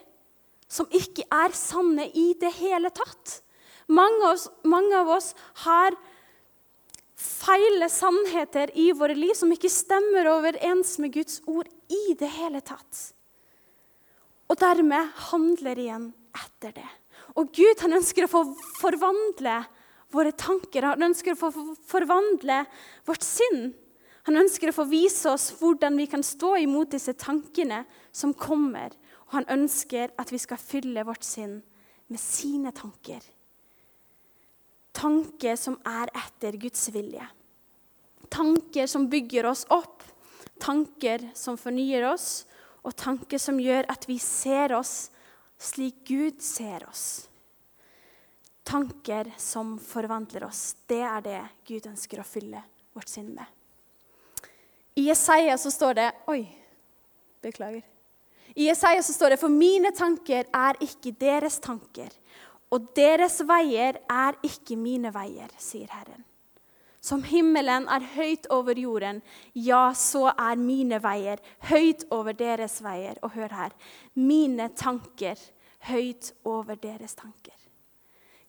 som 0.69 0.91
ikke 0.95 1.25
er 1.33 1.57
sanne 1.57 2.11
i 2.13 2.29
det 2.39 2.53
hele 2.59 2.93
tatt. 2.93 3.41
Mange 3.89 4.21
av 4.21 4.35
oss, 4.35 4.47
mange 4.67 5.01
av 5.01 5.11
oss 5.17 5.33
har 5.65 5.97
feile 7.47 7.89
sannheter 7.93 8.73
i 8.79 8.91
våre 8.97 9.15
liv 9.15 9.35
som 9.39 9.53
ikke 9.55 9.71
stemmer 9.71 10.27
overens 10.31 10.97
med 11.03 11.15
Guds 11.15 11.41
ord 11.47 11.69
i 11.93 12.17
det 12.19 12.31
hele 12.39 12.63
tatt. 12.65 13.13
Og 14.51 14.59
dermed 14.61 15.11
handler 15.31 15.79
igjen 15.79 16.11
etter 16.37 16.75
det. 16.77 16.89
Og 17.39 17.51
Gud 17.55 17.83
han 17.83 17.99
ønsker 17.99 18.27
å 18.27 18.31
få 18.31 18.43
forvandle 18.81 19.61
våre 20.15 20.33
tanker. 20.39 20.87
Han 20.87 21.09
ønsker 21.09 21.35
å 21.35 21.41
få 21.41 21.51
forvandle 21.87 22.63
vårt 23.09 23.27
sinn. 23.27 23.73
Han 24.27 24.41
ønsker 24.41 24.71
å 24.71 24.77
få 24.77 24.87
vise 24.91 25.31
oss 25.31 25.51
hvordan 25.59 25.99
vi 26.01 26.09
kan 26.11 26.25
stå 26.27 26.57
imot 26.65 26.95
disse 26.95 27.15
tankene 27.19 27.85
som 28.15 28.35
kommer. 28.35 28.95
Og 29.29 29.39
han 29.39 29.49
ønsker 29.59 30.15
at 30.19 30.33
vi 30.35 30.41
skal 30.43 30.63
fylle 30.63 31.07
vårt 31.07 31.27
sinn 31.27 31.61
med 32.11 32.23
sine 32.23 32.73
tanker. 32.75 33.21
Tanker 34.97 35.59
som 35.61 35.77
er 35.85 36.11
etter 36.17 36.57
Guds 36.59 36.89
vilje. 36.95 37.27
Tanker 38.29 38.87
som 38.87 39.09
bygger 39.11 39.47
oss 39.47 39.65
opp, 39.71 40.03
tanker 40.59 41.31
som 41.35 41.59
fornyer 41.61 42.09
oss, 42.09 42.47
og 42.87 42.95
tanker 42.97 43.39
som 43.43 43.59
gjør 43.61 43.89
at 43.91 44.07
vi 44.09 44.19
ser 44.23 44.75
oss 44.77 45.11
slik 45.59 46.05
Gud 46.09 46.43
ser 46.43 46.87
oss. 46.89 47.29
Tanker 48.67 49.31
som 49.39 49.77
forvandler 49.79 50.45
oss. 50.45 50.77
Det 50.87 51.03
er 51.03 51.23
det 51.23 51.43
Gud 51.67 51.87
ønsker 51.87 52.21
å 52.21 52.27
fylle 52.27 52.63
vårt 52.97 53.11
sinn 53.11 53.31
med. 53.35 53.47
I 54.97 55.09
Jesaja 55.11 55.59
så 55.59 55.71
står 55.71 55.99
det 55.99 56.07
Oi, 56.33 56.41
beklager. 57.45 57.85
I 58.57 58.69
Jesaja 58.71 59.03
så 59.03 59.13
står 59.13 59.35
det 59.35 59.41
For 59.43 59.53
mine 59.53 59.93
tanker 59.95 60.49
er 60.51 60.79
ikke 60.83 61.13
deres 61.21 61.61
tanker, 61.63 62.09
og 62.73 62.89
deres 62.97 63.39
veier 63.47 64.01
er 64.11 64.39
ikke 64.47 64.79
mine 64.81 65.13
veier, 65.15 65.53
sier 65.61 65.93
Herren. 65.93 66.25
Som 67.07 67.23
himmelen 67.23 67.87
er 67.93 68.03
høyt 68.17 68.49
over 68.51 68.79
jorden, 68.79 69.21
ja, 69.55 69.93
så 69.95 70.25
er 70.33 70.59
mine 70.59 70.99
veier 71.05 71.39
høyt 71.69 72.03
over 72.11 72.35
deres 72.35 72.81
veier. 72.83 73.21
Og 73.23 73.37
hør 73.37 73.55
her 73.55 73.77
mine 74.19 74.73
tanker 74.75 75.39
høyt 75.87 76.33
over 76.43 76.75
deres 76.83 77.15
tanker. 77.15 77.55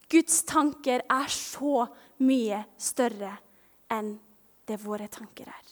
Guds 0.10 0.42
tanker 0.48 1.04
er 1.04 1.30
så 1.30 1.84
mye 2.24 2.64
større 2.80 3.36
enn 3.94 4.16
det 4.68 4.80
våre 4.82 5.10
tanker 5.12 5.52
er. 5.52 5.68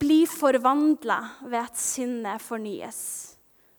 Bli 0.00 0.24
forvandla 0.28 1.20
ved 1.44 1.60
at 1.60 1.78
sinnet 1.78 2.42
fornyes, 2.42 2.98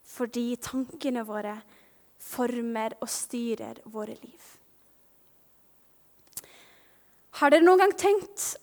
fordi 0.07 0.55
tankene 0.61 1.25
våre 1.27 1.57
former 2.17 2.95
og 3.01 3.11
styrer 3.11 3.83
våre 3.91 4.15
liv. 4.23 4.47
Har 7.37 7.53
dere 7.53 7.65
noen 7.65 7.83
gang 7.83 7.93
tenkt 7.97 8.55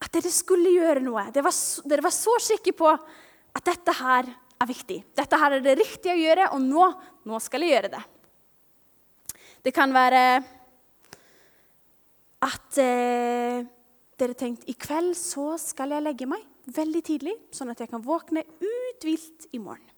at 0.00 0.12
dere 0.14 0.32
skulle 0.32 0.72
gjøre 0.72 1.02
noe? 1.04 1.26
Dere 1.34 1.44
var, 1.44 1.56
dere 1.84 2.04
var 2.06 2.14
så 2.14 2.36
sikre 2.40 2.72
på 2.76 2.88
at 2.88 3.64
dette 3.66 3.94
her 3.98 4.28
er 4.56 4.68
viktig. 4.68 4.98
Dette 5.16 5.40
her 5.40 5.56
er 5.56 5.64
det 5.64 5.76
riktige 5.80 6.14
å 6.14 6.20
gjøre, 6.20 6.50
og 6.56 6.62
nå, 6.64 6.86
nå 7.28 7.40
skal 7.44 7.64
jeg 7.64 7.76
gjøre 7.76 7.92
det. 7.96 8.02
Det 9.66 9.72
kan 9.74 9.92
være 9.92 10.22
at 12.46 12.78
eh, 12.80 13.64
dere 14.16 14.36
tenkte 14.38 14.70
i 14.70 14.76
kveld 14.78 15.16
så 15.18 15.56
skal 15.60 15.96
jeg 15.96 16.04
legge 16.04 16.28
meg 16.30 16.44
veldig 16.76 17.02
tidlig, 17.04 17.34
sånn 17.54 17.72
at 17.72 17.82
jeg 17.82 17.90
kan 17.90 18.04
våkne 18.04 18.44
uthvilt 18.62 19.48
i 19.52 19.60
morgen. 19.62 19.92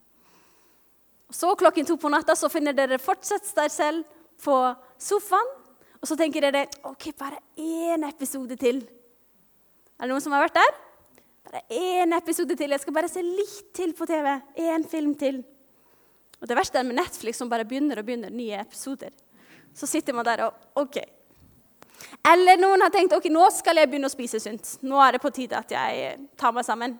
Og 1.28 1.36
Så 1.36 1.52
klokken 1.60 1.86
to 1.86 1.98
på 2.00 2.10
natta 2.10 2.34
så 2.36 2.48
finner 2.50 2.76
dere 2.76 3.00
fortsatt 3.00 3.50
der 3.56 3.72
selv 3.72 4.18
på 4.40 4.56
sofaen 5.00 5.57
og 5.98 6.06
så 6.06 6.16
tenker 6.18 6.44
dere 6.46 6.66
ok, 6.86 7.10
bare 7.18 7.40
én 7.58 8.06
episode 8.08 8.56
til. 8.60 8.82
Er 9.98 10.06
det 10.06 10.12
noen 10.12 10.22
som 10.22 10.34
har 10.36 10.44
vært 10.46 10.58
der? 10.60 10.76
Bare 11.48 11.62
én 11.74 12.14
episode 12.14 12.54
til. 12.58 12.70
Jeg 12.70 12.82
skal 12.84 12.94
bare 12.94 13.10
se 13.10 13.22
litt 13.24 13.72
til 13.74 13.94
på 13.98 14.06
TV. 14.06 14.28
Én 14.62 14.86
film 14.86 15.14
til. 15.18 15.42
Og 16.38 16.46
Det 16.46 16.56
verste 16.56 16.78
er 16.78 16.86
med 16.86 17.00
Netflix, 17.00 17.36
som 17.36 17.50
bare 17.50 17.66
begynner 17.66 17.98
og 17.98 18.06
begynner 18.06 18.30
nye 18.30 18.60
episoder. 18.60 19.10
Så 19.74 19.88
sitter 19.90 20.14
man 20.14 20.26
der 20.26 20.44
og 20.46 20.84
OK. 20.84 21.00
Eller 22.30 22.60
noen 22.60 22.84
har 22.84 22.92
tenkt 22.94 23.16
ok, 23.16 23.26
nå 23.32 23.48
skal 23.50 23.80
jeg 23.80 23.90
begynne 23.90 24.06
å 24.06 24.12
spise 24.12 24.38
sunt. 24.42 24.76
Nå 24.86 25.00
er 25.02 25.16
det 25.16 25.22
på 25.22 25.32
tide 25.34 25.58
at 25.58 25.72
jeg 25.74 26.14
tar 26.38 26.54
meg 26.54 26.66
sammen. 26.66 26.94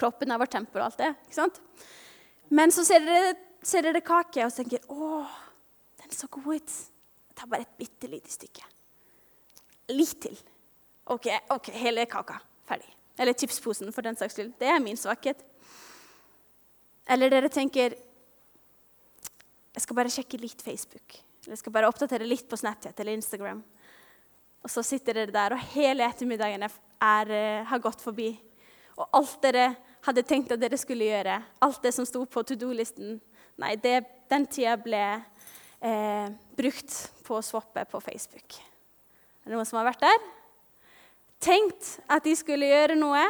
Kroppen 0.00 0.32
er 0.32 0.40
vårt 0.40 0.54
tempel 0.54 0.80
og 0.80 0.88
alt 0.88 1.02
det. 1.02 1.10
ikke 1.26 1.36
sant? 1.36 1.60
Men 2.48 2.72
så 2.72 2.86
ser 2.88 3.04
dere, 3.04 3.34
ser 3.62 3.84
dere 3.84 4.00
kake 4.00 4.46
og 4.46 4.54
tenker 4.54 4.80
å, 4.88 5.20
den 6.00 6.16
så 6.16 6.30
god 6.32 6.56
ut 6.56 6.78
tar 7.34 7.50
bare 7.50 7.66
et 7.66 7.76
bitte 7.78 8.10
lite 8.10 8.32
stykke. 8.32 8.64
Litt 9.94 10.20
til. 10.22 10.36
OK, 11.10 11.26
ok, 11.50 11.72
hele 11.80 12.06
kaka. 12.10 12.38
Ferdig. 12.68 12.90
Eller 13.20 13.34
chipsposen, 13.34 13.90
for 13.92 14.06
den 14.06 14.16
saks 14.16 14.36
skyld. 14.36 14.52
Det 14.60 14.68
er 14.70 14.82
min 14.82 14.98
svakhet. 14.98 15.42
Eller 17.10 17.32
dere 17.32 17.50
tenker 17.52 17.96
jeg 19.70 19.84
skal 19.84 19.96
bare 19.96 20.12
sjekke 20.12 20.38
litt 20.40 20.62
Facebook. 20.62 21.18
Eller 21.44 21.54
jeg 21.54 21.62
skal 21.62 21.74
bare 21.74 21.88
oppdatere 21.90 22.26
litt 22.26 22.48
på 22.50 22.58
Snapchat 22.58 22.98
eller 23.00 23.16
Instagram. 23.16 23.62
Og 24.60 24.72
så 24.72 24.82
sitter 24.84 25.16
dere 25.16 25.32
der, 25.32 25.54
og 25.54 25.70
hele 25.72 26.04
ettermiddagen 26.04 26.66
er, 26.66 26.74
er, 27.00 27.30
eh, 27.32 27.64
har 27.70 27.80
gått 27.80 28.02
forbi. 28.04 28.34
Og 28.98 29.06
alt 29.16 29.38
dere 29.42 29.70
hadde 30.04 30.24
tenkt 30.26 30.52
at 30.52 30.60
dere 30.60 30.76
skulle 30.80 31.06
gjøre, 31.08 31.38
alt 31.64 31.82
det 31.82 31.94
som 31.96 32.06
sto 32.08 32.24
på 32.26 32.44
to 32.44 32.58
do-listen 32.58 33.20
Nei, 33.60 33.74
det, 33.76 34.06
den 34.30 34.46
tida 34.48 34.72
ble 34.80 35.02
eh, 35.80 36.28
brukt 36.56 36.96
på 37.26 37.38
å 37.38 37.44
swappe 37.44 37.84
på 37.88 38.00
Facebook. 38.04 38.58
Er 39.44 39.50
det 39.50 39.56
noen 39.56 39.68
som 39.68 39.80
har 39.80 39.88
vært 39.90 40.04
der? 40.04 40.20
Tenkt 41.40 41.96
at 42.10 42.24
de 42.26 42.34
skulle 42.36 42.68
gjøre 42.68 42.98
noe, 43.00 43.22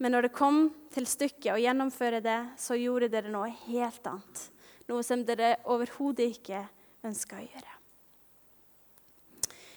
men 0.00 0.12
når 0.12 0.28
det 0.28 0.36
kom 0.36 0.68
til 0.92 1.08
stykket 1.08 1.52
å 1.52 1.60
gjennomføre 1.60 2.22
det, 2.24 2.38
så 2.60 2.76
gjorde 2.78 3.10
dere 3.12 3.32
noe 3.32 3.50
helt 3.66 4.08
annet. 4.08 4.44
Noe 4.88 5.04
som 5.04 5.24
dere 5.26 5.56
overhodet 5.68 6.38
ikke 6.38 6.62
ønska 7.06 7.40
å 7.40 7.44
gjøre. 7.44 7.72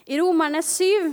I 0.09 0.17
Romerne 0.17 0.61
7, 0.65 1.11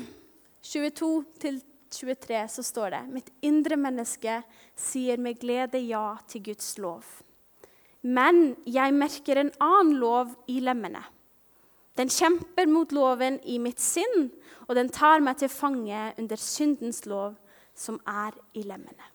22-23 0.65 2.43
så 2.49 2.63
står 2.65 2.95
det 2.95 3.03
Mitt 3.13 3.33
indre 3.45 3.77
menneske 3.77 4.39
sier 4.79 5.21
med 5.21 5.41
glede 5.43 5.83
ja 5.85 6.15
til 6.29 6.47
Guds 6.49 6.77
lov. 6.81 7.05
Men 8.07 8.55
jeg 8.71 8.95
merker 8.95 9.41
en 9.41 9.51
annen 9.63 9.97
lov 9.99 10.37
i 10.47 10.61
lemmene. 10.63 11.03
Den 11.97 12.13
kjemper 12.13 12.69
mot 12.69 12.93
loven 12.93 13.41
i 13.49 13.57
mitt 13.59 13.81
sinn, 13.81 14.29
og 14.69 14.77
den 14.79 14.93
tar 14.93 15.23
meg 15.25 15.41
til 15.41 15.51
fange 15.51 16.13
under 16.21 16.41
syndens 16.41 17.03
lov, 17.09 17.35
som 17.75 17.99
er 18.07 18.37
i 18.55 18.63
lemmene. 18.67 19.11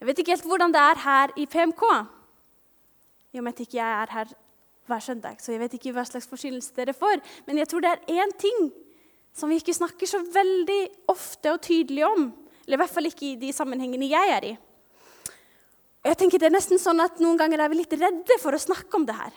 Jeg 0.00 0.08
vet 0.08 0.20
ikke 0.20 0.36
helt 0.36 0.46
hvordan 0.48 0.72
det 0.72 0.80
er 0.80 1.02
her 1.02 1.34
i 1.36 1.48
PMK. 1.50 1.82
Med 3.36 3.52
at 3.52 3.64
ikke 3.64 3.78
jeg 3.80 3.96
er 4.04 4.14
her 4.14 4.30
hver 4.88 5.02
søndag, 5.04 5.36
så 5.40 5.52
jeg 5.52 5.60
vet 5.60 5.74
ikke 5.76 5.92
hva 5.94 6.06
slags 6.08 6.28
forsynelse 6.30 6.74
dere 6.76 6.94
får. 6.96 7.20
Men 7.46 7.60
jeg 7.60 7.68
tror 7.68 7.84
det 7.84 7.90
er 7.92 8.22
én 8.24 8.32
ting 8.40 8.70
som 9.36 9.52
vi 9.52 9.60
ikke 9.60 9.76
snakker 9.76 10.08
så 10.08 10.22
veldig 10.24 10.80
ofte 11.12 11.52
og 11.52 11.60
tydelig 11.62 12.06
om. 12.06 12.30
Eller 12.64 12.78
i 12.78 12.82
hvert 12.82 12.94
fall 12.94 13.10
ikke 13.10 13.28
i 13.32 13.38
de 13.40 13.52
sammenhengene 13.54 14.08
jeg 14.10 14.34
er 14.36 14.48
i. 14.54 14.56
Jeg 16.04 16.16
tenker 16.16 16.40
det 16.40 16.48
er 16.48 16.54
nesten 16.54 16.80
sånn 16.80 17.02
at 17.04 17.18
Noen 17.20 17.38
ganger 17.40 17.60
er 17.60 17.72
vi 17.72 17.82
litt 17.82 17.96
redde 17.98 18.36
for 18.40 18.56
å 18.56 18.60
snakke 18.60 18.94
om 18.96 19.04
det 19.08 19.16
her. 19.16 19.34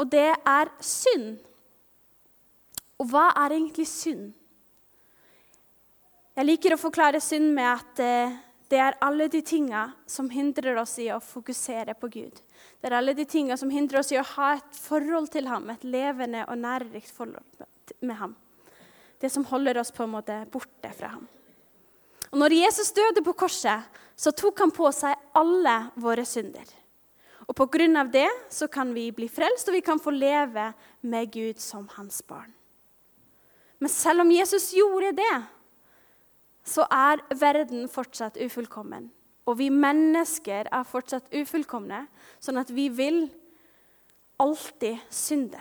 Og 0.00 0.08
det 0.08 0.30
er 0.32 0.70
synd. 0.80 1.36
Og 3.02 3.10
hva 3.10 3.28
er 3.44 3.58
egentlig 3.58 3.86
synd? 3.90 4.30
Jeg 6.32 6.48
liker 6.48 6.72
å 6.72 6.80
forklare 6.80 7.20
synd 7.20 7.50
med 7.52 7.68
at 7.68 8.00
eh, 8.00 8.36
det 8.72 8.78
er 8.80 8.96
alle 9.04 9.26
de 9.28 9.42
tinga 9.44 9.82
som 10.08 10.30
hindrer 10.32 10.78
oss 10.80 10.94
i 11.02 11.10
å 11.12 11.18
fokusere 11.20 11.92
på 12.00 12.08
Gud. 12.14 12.38
Det 12.80 12.88
er 12.88 12.96
alle 12.96 13.12
de 13.12 13.26
tinga 13.28 13.58
som 13.60 13.68
hindrer 13.68 14.00
oss 14.00 14.14
i 14.14 14.16
å 14.16 14.24
ha 14.30 14.54
et 14.56 14.78
forhold 14.80 15.28
til 15.34 15.50
ham, 15.50 15.68
et 15.68 15.84
levende 15.84 16.46
og 16.46 16.56
nærerikt 16.62 17.12
forhold 17.12 17.66
med 18.00 18.16
ham. 18.16 18.32
Det 19.20 19.28
som 19.28 19.44
holder 19.50 19.82
oss 19.82 19.92
på 19.92 20.06
en 20.06 20.14
måte 20.14 20.38
borte 20.54 20.94
fra 20.96 21.12
ham. 21.18 21.28
Og 22.32 22.40
når 22.40 22.56
Jesus 22.62 22.94
døde 22.96 23.20
på 23.26 23.36
korset, 23.44 23.84
så 24.16 24.32
tok 24.32 24.64
han 24.64 24.72
på 24.72 24.88
seg 24.96 25.21
alle 25.38 25.76
våre 26.00 26.24
synder. 26.28 26.66
Og 27.48 27.56
på 27.58 27.66
grunn 27.74 27.98
av 27.98 28.10
det 28.12 28.28
så 28.52 28.68
kan 28.70 28.92
vi 28.94 29.10
bli 29.14 29.28
frelst, 29.28 29.68
og 29.68 29.76
vi 29.76 29.84
kan 29.84 30.00
få 30.00 30.12
leve 30.14 30.70
med 31.00 31.32
Gud 31.32 31.60
som 31.60 31.88
hans 31.96 32.22
barn. 32.22 32.52
Men 33.82 33.90
selv 33.90 34.22
om 34.22 34.30
Jesus 34.30 34.70
gjorde 34.76 35.10
det, 35.18 35.34
så 36.64 36.86
er 36.86 37.24
verden 37.34 37.88
fortsatt 37.90 38.38
ufullkommen. 38.38 39.10
Og 39.50 39.58
vi 39.58 39.72
mennesker 39.74 40.68
er 40.70 40.86
fortsatt 40.86 41.32
ufullkomne, 41.34 42.04
sånn 42.38 42.60
at 42.62 42.70
vi 42.70 42.86
vil 42.94 43.24
alltid 44.42 45.02
synde. 45.10 45.58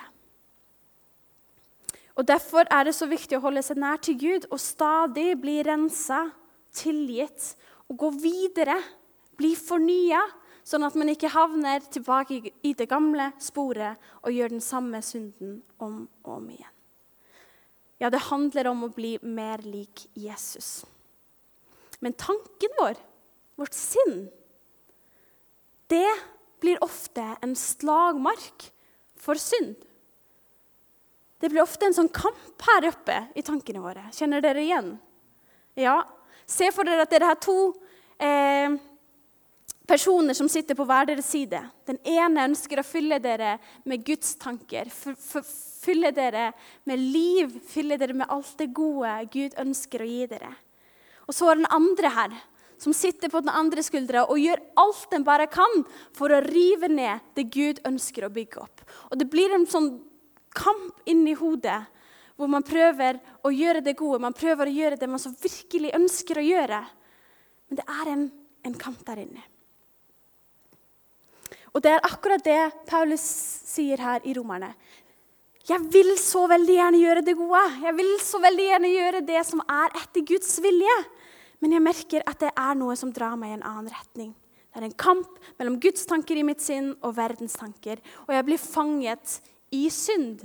Og 2.16 2.28
Derfor 2.28 2.68
er 2.70 2.86
det 2.86 2.94
så 2.94 3.08
viktig 3.10 3.40
å 3.40 3.44
holde 3.48 3.64
seg 3.66 3.80
nær 3.82 3.98
til 4.04 4.20
Gud 4.22 4.46
og 4.52 4.60
stadig 4.62 5.34
bli 5.42 5.62
rensa 5.66 6.28
tilgitt 6.76 7.56
og 7.90 7.98
gå 8.04 8.10
videre 8.22 8.78
Bli 9.40 9.54
fornya, 9.58 10.22
sånn 10.68 10.86
at 10.86 10.98
man 11.00 11.12
ikke 11.12 11.32
havner 11.34 11.84
tilbake 11.92 12.52
i 12.68 12.74
det 12.78 12.88
gamle 12.92 13.32
sporet 13.42 14.00
og 14.22 14.36
gjør 14.36 14.54
den 14.54 14.64
samme 14.64 15.02
synden 15.06 15.60
om 15.82 16.04
og 16.24 16.36
om 16.38 16.52
igjen. 16.54 16.78
Ja, 18.02 18.10
det 18.10 18.24
handler 18.32 18.72
om 18.72 18.88
å 18.88 18.94
bli 18.94 19.14
mer 19.22 19.62
lik 19.62 20.08
Jesus. 20.18 20.82
Men 22.02 22.16
tanken 22.18 22.74
vår, 22.80 22.98
vårt 23.62 23.78
sinn, 23.78 24.24
det 25.92 26.10
blir 26.64 26.82
ofte 26.82 27.24
en 27.46 27.54
slagmark 27.58 28.72
for 29.22 29.38
synd. 29.38 29.76
Det 31.42 31.50
blir 31.50 31.62
ofte 31.62 31.88
en 31.88 31.98
sånn 31.98 32.10
kamp 32.14 32.66
her 32.68 32.88
oppe 32.90 33.18
i 33.38 33.44
tankene 33.46 33.82
våre. 33.82 34.08
Kjenner 34.14 34.42
dere 34.42 34.62
igjen? 34.66 34.92
Ja. 35.78 36.00
Se 36.46 36.70
for 36.74 36.86
dere 36.86 37.06
at 37.06 37.14
dere 37.14 37.30
har 37.32 37.40
to 37.42 37.56
eh, 38.22 38.78
personer 39.88 40.34
som 40.38 40.50
sitter 40.50 40.78
på 40.78 40.86
hver 40.88 41.08
deres 41.10 41.30
side. 41.34 41.60
Den 41.88 42.00
ene 42.08 42.48
ønsker 42.50 42.80
å 42.80 42.86
fylle 42.86 43.20
dere 43.22 43.58
med 43.88 44.06
Guds 44.06 44.36
tanker, 44.42 44.90
fylle 44.92 46.12
dere 46.16 46.52
med 46.90 47.02
liv, 47.02 47.58
fylle 47.68 47.98
dere 48.00 48.16
med 48.18 48.30
alt 48.32 48.54
det 48.62 48.72
gode 48.76 49.16
Gud 49.34 49.58
ønsker 49.62 50.04
å 50.04 50.10
gi 50.10 50.28
dere. 50.32 50.54
Og 51.28 51.36
så 51.36 51.52
er 51.52 51.62
den 51.62 51.72
andre 51.74 52.12
her, 52.14 52.38
som 52.82 52.96
sitter 52.98 53.30
på 53.30 53.44
den 53.44 53.54
andre 53.54 53.84
skuldra 53.86 54.24
og 54.26 54.42
gjør 54.42 54.62
alt 54.82 55.04
den 55.12 55.26
bare 55.26 55.46
kan 55.52 55.84
for 56.18 56.34
å 56.34 56.42
rive 56.42 56.90
ned 56.90 57.22
det 57.38 57.46
Gud 57.54 57.82
ønsker 57.86 58.26
å 58.26 58.34
bygge 58.34 58.64
opp. 58.64 58.82
Og 59.12 59.20
Det 59.22 59.30
blir 59.30 59.54
en 59.54 59.68
sånn 59.70 59.94
kamp 60.58 61.06
inni 61.06 61.36
hodet 61.38 61.84
hvor 62.36 62.50
man 62.50 62.66
prøver 62.66 63.20
å 63.46 63.52
gjøre 63.54 63.84
det 63.86 63.94
gode, 64.00 64.24
man 64.24 64.34
prøver 64.34 64.66
å 64.66 64.74
gjøre 64.74 64.98
det 64.98 65.10
man 65.12 65.22
så 65.22 65.30
virkelig 65.30 65.94
ønsker 65.94 66.42
å 66.42 66.46
gjøre. 66.48 66.82
Men 67.70 67.78
det 67.78 67.86
er 67.86 68.12
en, 68.16 68.24
en 68.66 68.78
kamp 68.82 69.04
der 69.06 69.22
inne. 69.28 69.46
Og 71.72 71.84
det 71.84 71.94
er 71.94 72.04
akkurat 72.04 72.44
det 72.44 72.60
Paulus 72.90 73.24
sier 73.72 74.02
her 74.04 74.24
i 74.28 74.36
Romerne. 74.36 74.74
Jeg 75.70 75.80
vil 75.94 76.16
så 76.20 76.48
veldig 76.50 76.74
gjerne 76.74 77.00
gjøre 77.00 77.24
det 77.24 77.36
gode. 77.38 77.62
Jeg 77.84 77.96
vil 77.96 78.14
så 78.24 78.42
veldig 78.42 78.64
gjerne 78.66 78.92
gjøre 78.92 79.26
det 79.28 79.42
som 79.48 79.62
er 79.70 79.94
etter 80.02 80.26
Guds 80.28 80.56
vilje. 80.64 80.96
Men 81.62 81.76
jeg 81.76 81.86
merker 81.86 82.26
at 82.28 82.40
det 82.42 82.50
er 82.58 82.80
noe 82.80 82.96
som 82.98 83.12
drar 83.14 83.38
meg 83.40 83.54
i 83.54 83.58
en 83.60 83.68
annen 83.70 83.92
retning. 83.94 84.32
Det 84.72 84.80
er 84.80 84.88
en 84.88 84.98
kamp 85.04 85.38
mellom 85.60 85.78
Guds 85.84 86.08
tanker 86.10 86.40
i 86.40 86.46
mitt 86.48 86.64
sinn 86.64 86.94
og 87.06 87.14
verdens 87.18 87.58
tanker. 87.60 88.02
Og 88.26 88.34
jeg 88.34 88.48
blir 88.48 88.62
fanget 88.62 89.38
i 89.76 89.86
synd. 89.94 90.42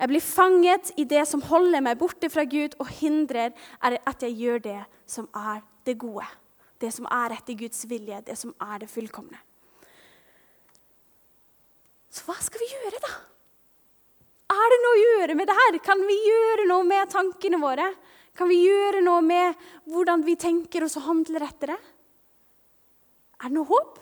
Jeg 0.00 0.08
blir 0.08 0.24
fanget 0.24 0.90
i 0.96 1.04
det 1.04 1.26
som 1.28 1.44
holder 1.44 1.84
meg 1.84 2.00
borte 2.00 2.30
fra 2.32 2.46
Gud 2.48 2.74
og 2.80 2.88
hindrer 3.00 3.52
at 3.84 4.24
jeg 4.24 4.36
gjør 4.40 4.64
det 4.64 4.80
som 5.08 5.28
er 5.36 5.60
det 5.86 5.98
gode. 6.00 6.26
Det 6.80 6.90
som 6.96 7.06
er 7.12 7.36
etter 7.36 7.58
Guds 7.60 7.84
vilje, 7.88 8.22
det 8.26 8.38
som 8.40 8.54
er 8.64 8.80
det 8.80 8.88
fullkomne. 8.90 9.36
Så 12.10 12.26
hva 12.26 12.36
skal 12.42 12.62
vi 12.62 12.70
gjøre, 12.72 13.00
da? 13.02 13.12
Er 14.50 14.72
det 14.72 14.78
noe 14.82 14.94
å 14.96 15.02
gjøre 15.02 15.36
med 15.38 15.46
det 15.46 15.56
her? 15.56 15.78
Kan 15.84 16.02
vi 16.08 16.16
gjøre 16.26 16.66
noe 16.66 16.86
med 16.86 17.12
tankene 17.12 17.60
våre? 17.62 17.86
Kan 18.36 18.50
vi 18.50 18.58
gjøre 18.64 19.02
noe 19.04 19.22
med 19.22 19.66
hvordan 19.90 20.24
vi 20.26 20.34
tenker 20.40 20.86
og 20.86 20.96
handler 21.06 21.46
etter 21.46 21.74
det? 21.74 21.80
Er 23.40 23.48
det 23.48 23.56
noe 23.56 23.70
håp? 23.70 24.00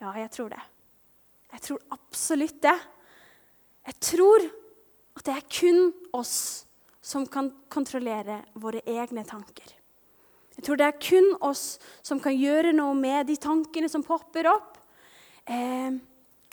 Ja, 0.00 0.12
jeg 0.18 0.30
tror 0.32 0.52
det. 0.52 0.62
Jeg 1.52 1.64
tror 1.68 1.84
absolutt 1.94 2.60
det. 2.64 2.76
Jeg 3.86 3.98
tror 4.02 4.46
at 5.16 5.24
det 5.28 5.36
er 5.36 5.46
kun 5.60 5.92
oss 6.16 6.36
som 7.06 7.26
kan 7.30 7.52
kontrollere 7.72 8.40
våre 8.58 8.82
egne 8.88 9.22
tanker. 9.24 9.68
Jeg 10.56 10.64
tror 10.64 10.80
det 10.80 10.88
er 10.88 10.98
kun 11.00 11.28
oss 11.44 11.76
som 12.04 12.20
kan 12.20 12.34
gjøre 12.36 12.72
noe 12.76 12.96
med 12.98 13.28
de 13.28 13.36
tankene 13.40 13.88
som 13.92 14.04
popper 14.04 14.48
opp. 14.50 14.75
Eh, 15.46 15.96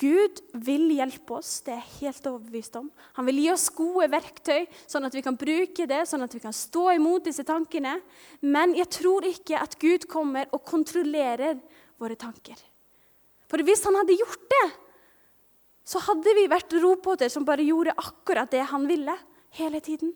Gud 0.04 0.40
vil 0.66 0.90
hjelpe 0.98 1.38
oss, 1.38 1.62
det 1.64 1.76
er 1.76 1.82
jeg 1.82 2.10
helt 2.10 2.28
overbevist 2.28 2.76
om. 2.80 2.90
Han 3.18 3.28
vil 3.30 3.44
gi 3.44 3.50
oss 3.54 3.68
gode 3.74 4.10
verktøy, 4.12 4.66
sånn 4.90 5.06
at 5.08 5.16
vi 5.16 5.22
kan 5.26 5.38
bruke 5.40 5.86
det, 5.90 6.02
sånn 6.10 6.26
at 6.26 6.34
vi 6.34 6.42
kan 6.44 6.56
stå 6.56 6.88
imot 6.98 7.28
disse 7.30 7.46
tankene. 7.48 8.00
Men 8.42 8.74
jeg 8.78 8.90
tror 8.98 9.28
ikke 9.30 9.60
at 9.62 9.78
Gud 9.82 10.08
kommer 10.12 10.50
og 10.52 10.66
kontrollerer 10.68 11.62
våre 12.02 12.18
tanker. 12.20 12.58
For 13.48 13.62
hvis 13.62 13.86
han 13.86 14.00
hadde 14.00 14.18
gjort 14.18 14.48
det, 14.56 14.66
så 15.86 16.02
hadde 16.04 16.34
vi 16.36 16.50
vært 16.50 16.74
roboter 16.82 17.30
som 17.30 17.46
bare 17.46 17.66
gjorde 17.68 17.96
akkurat 18.00 18.52
det 18.52 18.64
han 18.72 18.88
ville 18.90 19.16
hele 19.60 19.82
tiden. 19.84 20.14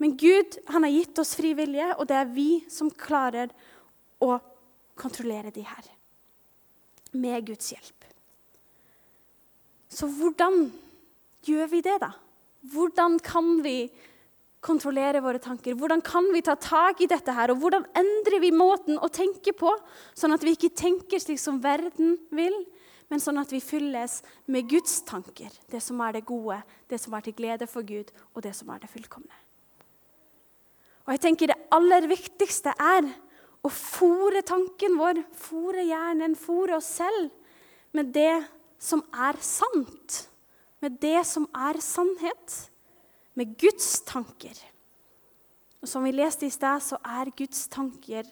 Men 0.00 0.16
Gud 0.20 0.58
han 0.68 0.84
har 0.84 0.92
gitt 0.92 1.22
oss 1.22 1.32
fri 1.38 1.54
vilje, 1.56 1.94
og 1.96 2.06
det 2.08 2.18
er 2.18 2.34
vi 2.34 2.50
som 2.72 2.92
klarer 2.92 3.52
å 4.20 4.36
kontrollere 5.00 5.52
de 5.54 5.64
her 5.64 5.88
med 7.12 7.46
Guds 7.48 7.72
hjelp. 7.74 8.06
Så 9.90 10.06
hvordan 10.06 10.68
gjør 11.46 11.70
vi 11.72 11.82
det, 11.82 11.98
da? 12.02 12.12
Hvordan 12.70 13.18
kan 13.24 13.58
vi 13.64 13.90
kontrollere 14.60 15.22
våre 15.24 15.40
tanker? 15.42 15.74
Hvordan 15.74 16.02
kan 16.04 16.28
vi 16.34 16.42
ta 16.44 16.54
tak 16.60 17.00
i 17.00 17.08
dette 17.10 17.32
her? 17.34 17.50
Og 17.50 17.62
hvordan 17.62 17.86
endrer 17.96 18.42
vi 18.42 18.52
måten 18.54 19.00
å 19.00 19.08
tenke 19.12 19.54
på, 19.56 19.72
sånn 20.14 20.36
at 20.36 20.44
vi 20.44 20.54
ikke 20.54 20.74
tenker 20.76 21.22
slik 21.22 21.40
som 21.40 21.62
verden 21.64 22.18
vil, 22.36 22.54
men 23.10 23.22
sånn 23.22 23.40
at 23.42 23.50
vi 23.50 23.58
fylles 23.64 24.20
med 24.46 24.68
Guds 24.70 25.00
tanker, 25.08 25.50
det 25.72 25.80
som 25.82 25.98
er 26.04 26.14
det 26.14 26.28
gode, 26.28 26.60
det 26.86 27.00
som 27.02 27.16
er 27.16 27.24
til 27.26 27.34
glede 27.34 27.66
for 27.66 27.82
Gud, 27.82 28.12
og 28.36 28.44
det 28.46 28.52
som 28.54 28.70
er 28.70 28.84
det 28.84 28.92
fullkomne. 28.92 29.34
Og 31.08 31.16
jeg 31.16 31.24
tenker 31.24 31.50
Det 31.50 31.58
aller 31.74 32.06
viktigste 32.06 32.70
er 32.78 33.08
å 33.60 33.68
fòre 33.68 34.42
tanken 34.46 34.96
vår, 34.98 35.20
fòre 35.36 35.84
hjernen, 35.84 36.36
fòre 36.38 36.78
oss 36.78 36.88
selv 37.00 37.30
med 37.96 38.12
det 38.14 38.42
som 38.80 39.02
er 39.12 39.36
sant. 39.44 40.26
Med 40.80 40.96
det 41.02 41.20
som 41.28 41.44
er 41.52 41.80
sannhet. 41.84 42.56
Med 43.36 43.56
Guds 43.60 44.00
tanker. 44.08 44.56
Og 45.80 45.88
Som 45.88 46.04
vi 46.04 46.12
leste 46.12 46.46
i 46.46 46.52
sted, 46.52 46.80
så 46.82 46.96
er 47.04 47.32
Guds 47.36 47.66
tanker 47.68 48.28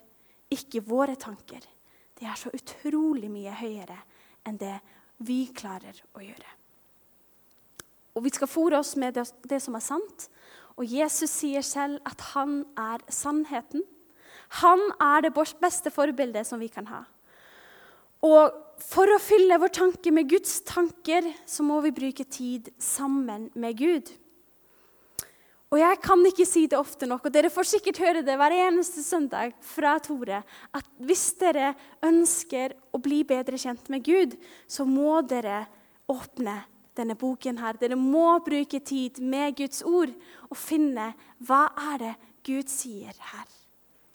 ikke 0.53 0.83
våre 0.85 1.17
tanker. 1.17 1.61
De 2.19 2.25
er 2.27 2.37
så 2.37 2.51
utrolig 2.53 3.29
mye 3.31 3.53
høyere 3.53 3.99
enn 4.49 4.57
det 4.61 4.79
vi 5.25 5.47
klarer 5.53 5.97
å 6.17 6.25
gjøre. 6.25 6.55
Og 8.17 8.25
Vi 8.25 8.33
skal 8.35 8.51
fòre 8.51 8.81
oss 8.81 8.97
med 8.97 9.14
det, 9.14 9.29
det 9.45 9.61
som 9.62 9.77
er 9.79 9.85
sant. 9.85 10.29
Og 10.77 10.87
Jesus 10.87 11.31
sier 11.31 11.62
selv 11.62 12.01
at 12.07 12.21
han 12.33 12.64
er 12.79 13.05
sannheten. 13.12 13.85
Han 14.62 14.80
er 14.96 15.26
det 15.26 15.34
beste 15.37 15.92
forbildet 15.92 16.46
som 16.48 16.61
vi 16.61 16.70
kan 16.72 16.88
ha. 16.88 17.02
Og 18.24 18.54
for 18.82 19.11
å 19.11 19.20
fylle 19.22 19.58
vår 19.61 19.74
tanke 19.74 20.11
med 20.14 20.30
Guds 20.30 20.61
tanker, 20.66 21.26
så 21.46 21.66
må 21.66 21.80
vi 21.84 21.94
bruke 21.94 22.24
tid 22.24 22.70
sammen 22.82 23.48
med 23.54 23.78
Gud. 23.78 24.11
Og 25.68 25.76
jeg 25.82 25.98
kan 26.00 26.22
ikke 26.24 26.46
si 26.48 26.62
det 26.70 26.78
ofte 26.78 27.06
nok, 27.06 27.26
og 27.28 27.34
dere 27.34 27.52
får 27.52 27.68
sikkert 27.74 28.00
høre 28.00 28.22
det 28.24 28.38
hver 28.40 28.54
eneste 28.56 29.02
søndag 29.04 29.52
fra 29.61 29.98
Tore, 30.00 30.40
at 30.72 30.88
hvis 31.04 31.26
dere 31.40 31.74
ønsker 32.08 32.72
å 32.96 33.00
bli 33.04 33.20
bedre 33.28 33.61
kjent 33.61 33.90
med 33.92 34.06
Gud, 34.06 34.38
så 34.64 34.88
må 34.88 35.20
dere 35.28 35.66
åpne 36.08 36.62
denne 36.96 37.18
boken 37.20 37.61
her. 37.61 37.76
Dere 37.76 38.00
må 38.00 38.38
bruke 38.46 38.80
tid 38.80 39.20
med 39.20 39.58
Guds 39.61 39.84
ord 39.84 40.14
og 40.48 40.56
finne 40.56 41.12
hva 41.44 41.66
er 41.92 42.04
det 42.06 42.16
Gud 42.48 42.72
sier 42.72 43.12
her. 43.34 43.58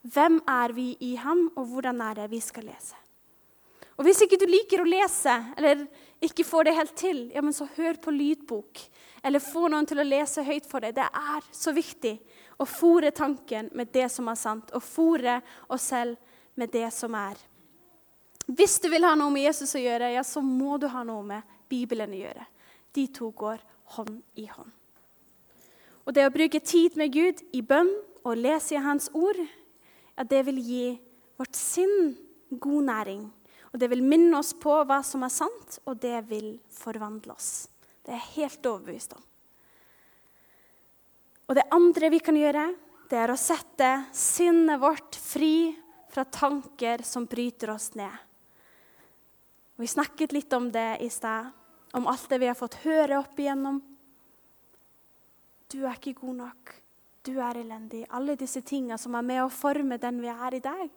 Hvem 0.04 0.42
er 0.50 0.74
vi 0.76 0.90
i 1.00 1.14
ham, 1.16 1.48
og 1.56 1.70
hvordan 1.72 2.02
er 2.04 2.18
det 2.18 2.32
vi 2.34 2.42
skal 2.44 2.68
lese? 2.68 2.98
Og 3.98 4.04
Hvis 4.08 4.24
ikke 4.26 4.40
du 4.42 4.48
liker 4.50 4.82
å 4.82 4.90
lese, 4.90 5.34
eller 5.58 5.86
ikke 6.24 6.46
får 6.48 6.66
det 6.68 6.76
helt 6.76 6.96
til, 6.98 7.20
ja, 7.32 7.44
men 7.46 7.54
så 7.54 7.68
hør 7.76 8.00
på 8.02 8.12
lydbok. 8.12 8.82
Eller 9.24 9.40
få 9.40 9.70
noen 9.72 9.88
til 9.88 10.02
å 10.02 10.08
lese 10.08 10.44
høyt 10.44 10.68
for 10.68 10.84
deg. 10.84 10.96
Det 10.98 11.06
er 11.06 11.48
så 11.54 11.72
viktig 11.76 12.18
å 12.60 12.68
fòre 12.68 13.14
tanken 13.16 13.70
med 13.78 13.94
det 13.94 14.10
som 14.12 14.28
er 14.28 14.40
sant, 14.40 14.74
og 14.76 14.84
fòre 14.84 15.40
oss 15.72 15.88
selv 15.94 16.18
med 16.60 16.74
det 16.74 16.90
som 16.94 17.16
er. 17.16 17.38
Hvis 18.48 18.80
du 18.84 18.90
vil 18.92 19.06
ha 19.08 19.14
noe 19.16 19.32
med 19.32 19.46
Jesus 19.46 19.76
å 19.78 19.84
gjøre, 19.84 20.12
ja, 20.18 20.24
så 20.28 20.42
må 20.44 20.78
du 20.82 20.90
ha 20.92 21.04
noe 21.08 21.24
med 21.24 21.58
Bibelen 21.72 22.12
å 22.12 22.24
gjøre. 22.26 22.48
De 22.94 23.08
to 23.14 23.32
går 23.32 23.62
hånd 23.96 24.20
i 24.36 24.50
hånd. 24.52 24.72
Og 26.04 26.16
det 26.18 26.26
å 26.28 26.34
bruke 26.34 26.60
tid 26.60 26.98
med 27.00 27.14
Gud 27.14 27.40
i 27.56 27.62
bønn 27.64 27.94
og 28.24 28.40
lese 28.42 28.76
i 28.76 28.84
Hans 28.84 29.08
ord 29.16 29.40
ja, 30.16 30.24
det 30.24 30.44
vil 30.50 30.60
gi 30.62 30.86
vårt 31.40 31.58
sinn 31.58 32.14
god 32.50 32.90
næring. 32.90 33.24
Og 33.74 33.80
det 33.82 33.90
vil 33.90 34.04
minne 34.06 34.38
oss 34.38 34.54
på 34.54 34.76
hva 34.86 35.00
som 35.06 35.26
er 35.26 35.34
sant, 35.34 35.80
og 35.90 35.98
det 36.02 36.20
vil 36.30 36.58
forvandle 36.74 37.34
oss. 37.34 37.68
Det 38.06 38.14
er 38.14 38.20
jeg 38.20 38.36
helt 38.36 38.70
overbevist 38.70 39.16
om. 39.18 39.24
Og 41.50 41.58
det 41.58 41.66
andre 41.74 42.12
vi 42.14 42.20
kan 42.24 42.38
gjøre, 42.38 42.68
det 43.10 43.18
er 43.20 43.34
å 43.34 43.40
sette 43.40 43.90
sinnet 44.16 44.80
vårt 44.82 45.18
fri 45.20 45.74
fra 46.14 46.24
tanker 46.30 47.02
som 47.06 47.26
bryter 47.30 47.74
oss 47.74 47.92
ned. 47.98 48.14
Vi 49.82 49.90
snakket 49.90 50.36
litt 50.36 50.54
om 50.54 50.70
det 50.72 51.02
i 51.02 51.10
stad, 51.10 51.50
om 51.98 52.08
alt 52.08 52.30
det 52.30 52.40
vi 52.42 52.50
har 52.50 52.58
fått 52.58 52.78
høre 52.86 53.18
opp 53.20 53.40
igjennom. 53.42 53.82
Du 55.74 55.82
er 55.82 55.98
ikke 55.98 56.20
god 56.22 56.40
nok 56.44 56.74
du 57.24 57.38
er 57.40 57.60
elendig. 57.62 58.04
Alle 58.12 58.36
disse 58.40 58.62
tingene 58.66 58.98
som 59.00 59.16
er 59.16 59.26
med 59.26 59.42
å 59.44 59.52
forme 59.52 59.98
den 60.02 60.22
vi 60.24 60.32
er 60.32 60.60
i 60.60 60.64
dag. 60.64 60.90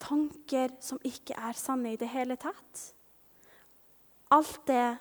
tanker 0.00 0.72
som 0.80 0.96
ikke 1.04 1.34
er 1.36 1.52
sanne 1.52 1.92
i 1.92 1.96
det 2.00 2.08
hele 2.08 2.36
tatt. 2.40 2.94
Alt 4.32 4.62
det 4.66 4.96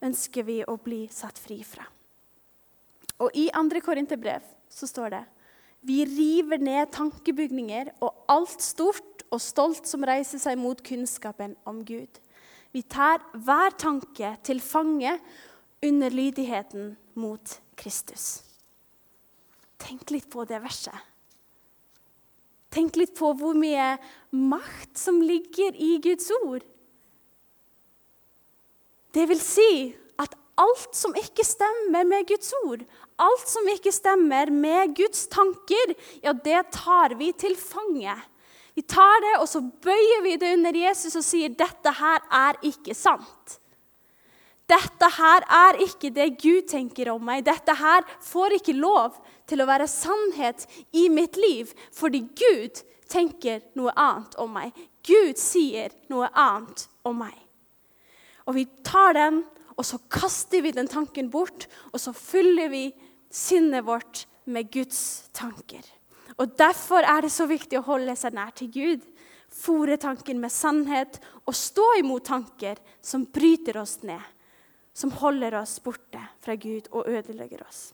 ønsker 0.00 0.46
vi 0.46 0.60
å 0.62 0.76
bli 0.78 1.08
satt 1.10 1.38
fri 1.42 1.58
fra. 1.66 1.82
Og 3.18 3.34
I 3.34 3.48
2. 3.50 3.82
Korinterbrev 3.82 4.46
så 4.70 4.86
står 4.86 5.10
det 5.10 5.24
vi 5.88 6.04
river 6.06 6.62
ned 6.62 6.90
tankebygninger 6.94 7.92
og 7.98 8.24
alt 8.30 8.62
stort 8.62 9.24
og 9.30 9.42
stolt 9.42 9.86
som 9.86 10.06
reiser 10.06 10.38
seg 10.42 10.58
mot 10.58 10.80
kunnskapen 10.82 11.54
om 11.66 11.84
Gud. 11.86 12.18
Vi 12.70 12.82
tar 12.82 13.22
hver 13.34 13.74
tanke 13.78 14.36
til 14.46 14.60
fange 14.62 15.18
under 15.82 16.10
lydigheten 16.10 16.96
mot 17.14 17.58
Kristus. 17.78 18.47
Tenk 19.78 20.10
litt 20.10 20.28
på 20.30 20.44
det 20.48 20.58
verset. 20.62 20.96
Tenk 22.74 22.98
litt 23.00 23.14
på 23.16 23.30
hvor 23.38 23.56
mye 23.56 23.94
makt 24.34 24.98
som 25.00 25.22
ligger 25.24 25.76
i 25.76 25.96
Guds 26.04 26.28
ord. 26.42 26.66
Det 29.16 29.24
vil 29.30 29.40
si 29.40 29.70
at 30.20 30.34
alt 30.60 30.96
som 30.96 31.14
ikke 31.16 31.46
stemmer 31.46 32.04
med 32.06 32.26
Guds 32.28 32.50
ord, 32.64 32.82
alt 33.18 33.46
som 33.48 33.70
ikke 33.72 33.92
stemmer 33.94 34.52
med 34.52 34.92
Guds 34.98 35.24
tanker, 35.32 35.94
ja, 36.22 36.34
det 36.34 36.60
tar 36.76 37.16
vi 37.18 37.32
til 37.32 37.56
fange. 37.58 38.18
Vi 38.76 38.84
tar 38.86 39.24
det, 39.24 39.32
og 39.40 39.48
så 39.50 39.62
bøyer 39.62 40.20
vi 40.22 40.36
det 40.38 40.52
under 40.54 40.76
Jesus 40.76 41.16
og 41.18 41.24
sier 41.26 41.54
dette 41.56 41.94
her 41.98 42.20
er 42.30 42.60
ikke 42.68 42.94
sant. 42.94 43.56
Dette 44.68 45.08
her 45.16 45.44
er 45.48 45.80
ikke 45.80 46.10
det 46.12 46.34
Gud 46.42 46.68
tenker 46.68 47.08
om 47.14 47.24
meg. 47.24 47.46
Dette 47.46 47.72
her 47.78 48.04
får 48.24 48.58
ikke 48.58 48.76
lov 48.76 49.16
til 49.48 49.62
å 49.62 49.68
være 49.68 49.88
sannhet 49.88 50.66
i 50.92 51.06
mitt 51.12 51.38
liv, 51.40 51.72
fordi 51.96 52.26
Gud 52.36 52.82
tenker 53.08 53.62
noe 53.78 53.94
annet 53.96 54.36
om 54.40 54.52
meg. 54.58 54.76
Gud 55.08 55.40
sier 55.40 55.94
noe 56.12 56.28
annet 56.36 56.84
om 57.08 57.16
meg. 57.24 57.36
Og 58.48 58.58
vi 58.58 58.66
tar 58.84 59.16
den, 59.16 59.42
og 59.78 59.86
så 59.86 60.00
kaster 60.12 60.60
vi 60.64 60.74
den 60.76 60.88
tanken 60.90 61.30
bort, 61.32 61.68
og 61.92 62.00
så 62.02 62.12
fyller 62.12 62.68
vi 62.72 62.88
sinnet 63.32 63.86
vårt 63.86 64.26
med 64.48 64.68
Guds 64.72 65.30
tanker. 65.36 65.84
Og 66.38 66.56
Derfor 66.58 67.04
er 67.08 67.24
det 67.24 67.32
så 67.32 67.48
viktig 67.48 67.80
å 67.80 67.86
holde 67.88 68.14
seg 68.16 68.36
nær 68.36 68.52
til 68.56 68.70
Gud. 68.72 69.04
Fòre 69.48 69.96
tanken 70.00 70.40
med 70.42 70.52
sannhet 70.52 71.16
og 71.48 71.56
stå 71.56 71.86
imot 72.02 72.26
tanker 72.28 72.76
som 73.00 73.24
bryter 73.32 73.80
oss 73.80 73.98
ned. 74.04 74.20
Som 74.98 75.14
holder 75.14 75.54
oss 75.60 75.76
borte 75.84 76.24
fra 76.42 76.56
Gud 76.58 76.90
og 76.90 77.06
ødelegger 77.06 77.62
oss. 77.62 77.92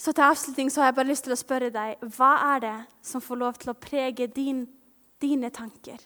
Så 0.00 0.12
til 0.14 0.24
avslutning 0.24 0.70
så 0.70 0.80
har 0.80 0.92
jeg 0.92 0.96
bare 0.96 1.10
lyst 1.10 1.24
til 1.26 1.34
å 1.34 1.40
spørre 1.40 1.72
deg 1.74 2.02
hva 2.16 2.32
er 2.54 2.60
det 2.62 2.76
som 3.04 3.20
får 3.24 3.40
lov 3.40 3.56
til 3.60 3.72
å 3.72 3.80
prege 3.80 4.28
din, 4.32 4.62
dine 5.20 5.50
tanker? 5.52 5.98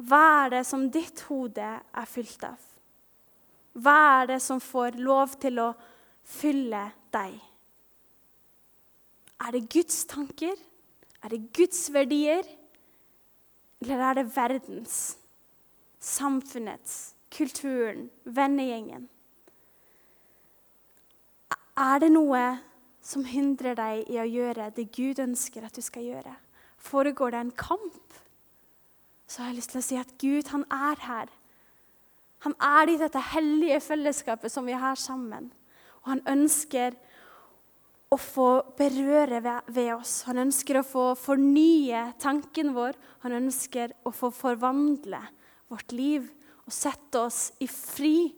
Hva 0.00 0.22
er 0.44 0.52
det 0.54 0.64
som 0.68 0.86
ditt 0.92 1.22
hode 1.28 1.70
er 1.80 2.10
fylt 2.10 2.44
av? 2.46 2.58
Hva 3.80 3.96
er 4.20 4.32
det 4.32 4.40
som 4.42 4.60
får 4.62 4.98
lov 5.00 5.36
til 5.40 5.60
å 5.62 5.70
fylle 6.26 6.82
deg? 7.14 7.36
Er 9.40 9.56
det 9.56 9.68
Guds 9.72 10.02
tanker? 10.10 10.56
Er 11.24 11.32
det 11.32 11.46
Guds 11.56 11.86
verdier? 11.92 12.44
Eller 13.80 14.04
er 14.04 14.20
det 14.20 14.26
verdens, 14.34 15.16
samfunnets, 16.00 17.14
kulturen, 17.30 18.08
vennegjengen? 18.24 19.08
Er 21.80 22.00
det 22.02 22.10
noe 22.12 22.42
som 23.00 23.24
hindrer 23.24 23.76
deg 23.78 24.10
i 24.12 24.18
å 24.20 24.28
gjøre 24.28 24.72
det 24.76 24.90
Gud 24.96 25.22
ønsker 25.22 25.64
at 25.64 25.76
du 25.76 25.84
skal 25.84 26.08
gjøre? 26.08 26.34
Foregår 26.80 27.32
det 27.32 27.44
en 27.44 27.54
kamp? 27.56 28.20
så 29.30 29.42
har 29.42 29.52
jeg 29.52 29.60
lyst 29.60 29.70
til 29.74 29.78
å 29.78 29.86
si 29.86 29.98
at 30.00 30.16
Gud, 30.18 30.48
han 30.50 30.64
er 30.74 31.02
her. 31.04 31.30
Han 32.42 32.56
er 32.66 32.90
i 32.90 32.98
dette 32.98 33.20
hellige 33.30 33.78
fellesskapet 33.84 34.50
som 34.50 34.66
vi 34.66 34.74
har 34.74 34.98
sammen. 34.98 35.52
Og 36.02 36.10
han 36.16 36.22
ønsker 36.32 36.96
å 38.10 38.18
få 38.18 38.48
berøre 38.78 39.38
ved 39.70 39.92
oss. 39.94 40.24
Han 40.26 40.40
ønsker 40.48 40.80
å 40.80 40.86
få 40.86 41.04
fornye 41.20 42.08
tanken 42.18 42.72
vår. 42.74 42.98
Han 43.22 43.36
ønsker 43.38 43.94
å 44.02 44.10
få 44.10 44.32
forvandle 44.34 45.22
vårt 45.70 45.94
liv 45.94 46.26
og 46.66 46.74
sette 46.74 47.22
oss 47.22 47.50
i 47.62 47.68
fri 47.70 48.30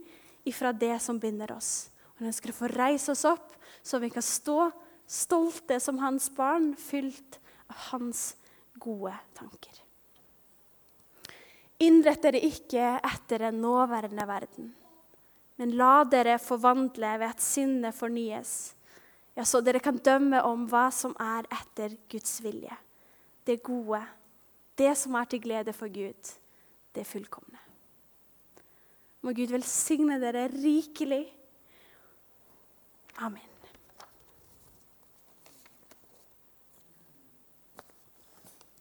ifra 0.49 0.73
det 0.73 0.99
som 1.03 1.19
binder 1.21 1.55
oss. 1.57 1.91
Han 2.19 2.29
ønsker 2.31 2.53
å 2.53 2.57
få 2.57 2.71
reise 2.73 3.13
oss 3.15 3.25
opp, 3.29 3.55
så 3.83 3.99
vi 4.03 4.13
kan 4.13 4.25
stå 4.25 4.71
stolte 5.11 5.79
som 5.81 5.99
hans 5.99 6.29
barn, 6.35 6.73
fylt 6.77 7.41
av 7.69 7.89
hans 7.91 8.35
gode 8.81 9.15
tanker. 9.37 9.81
Innrett 11.83 12.23
dere 12.23 12.41
ikke 12.47 12.95
etter 13.03 13.49
den 13.49 13.59
nåværende 13.63 14.27
verden, 14.29 14.71
men 15.59 15.75
la 15.79 16.05
dere 16.07 16.39
forvandle 16.41 17.17
ved 17.19 17.35
at 17.35 17.43
sinnet 17.43 17.97
fornyes, 17.97 18.53
ja, 19.35 19.45
så 19.49 19.63
dere 19.65 19.81
kan 19.83 19.97
dømme 19.97 20.43
om 20.45 20.67
hva 20.69 20.91
som 20.95 21.15
er 21.21 21.49
etter 21.51 21.97
Guds 22.13 22.37
vilje. 22.45 22.75
Det 23.49 23.63
gode, 23.65 24.03
det 24.79 24.93
som 25.01 25.17
er 25.19 25.29
til 25.31 25.41
glede 25.43 25.73
for 25.75 25.91
Gud, 25.91 26.33
det 26.95 27.07
fullkomne. 27.09 27.61
Må 29.23 29.35
Gud 29.37 29.55
velsigne 29.55 30.19
dere 30.23 30.49
rikelig. 30.51 31.25
Amen. 33.23 33.52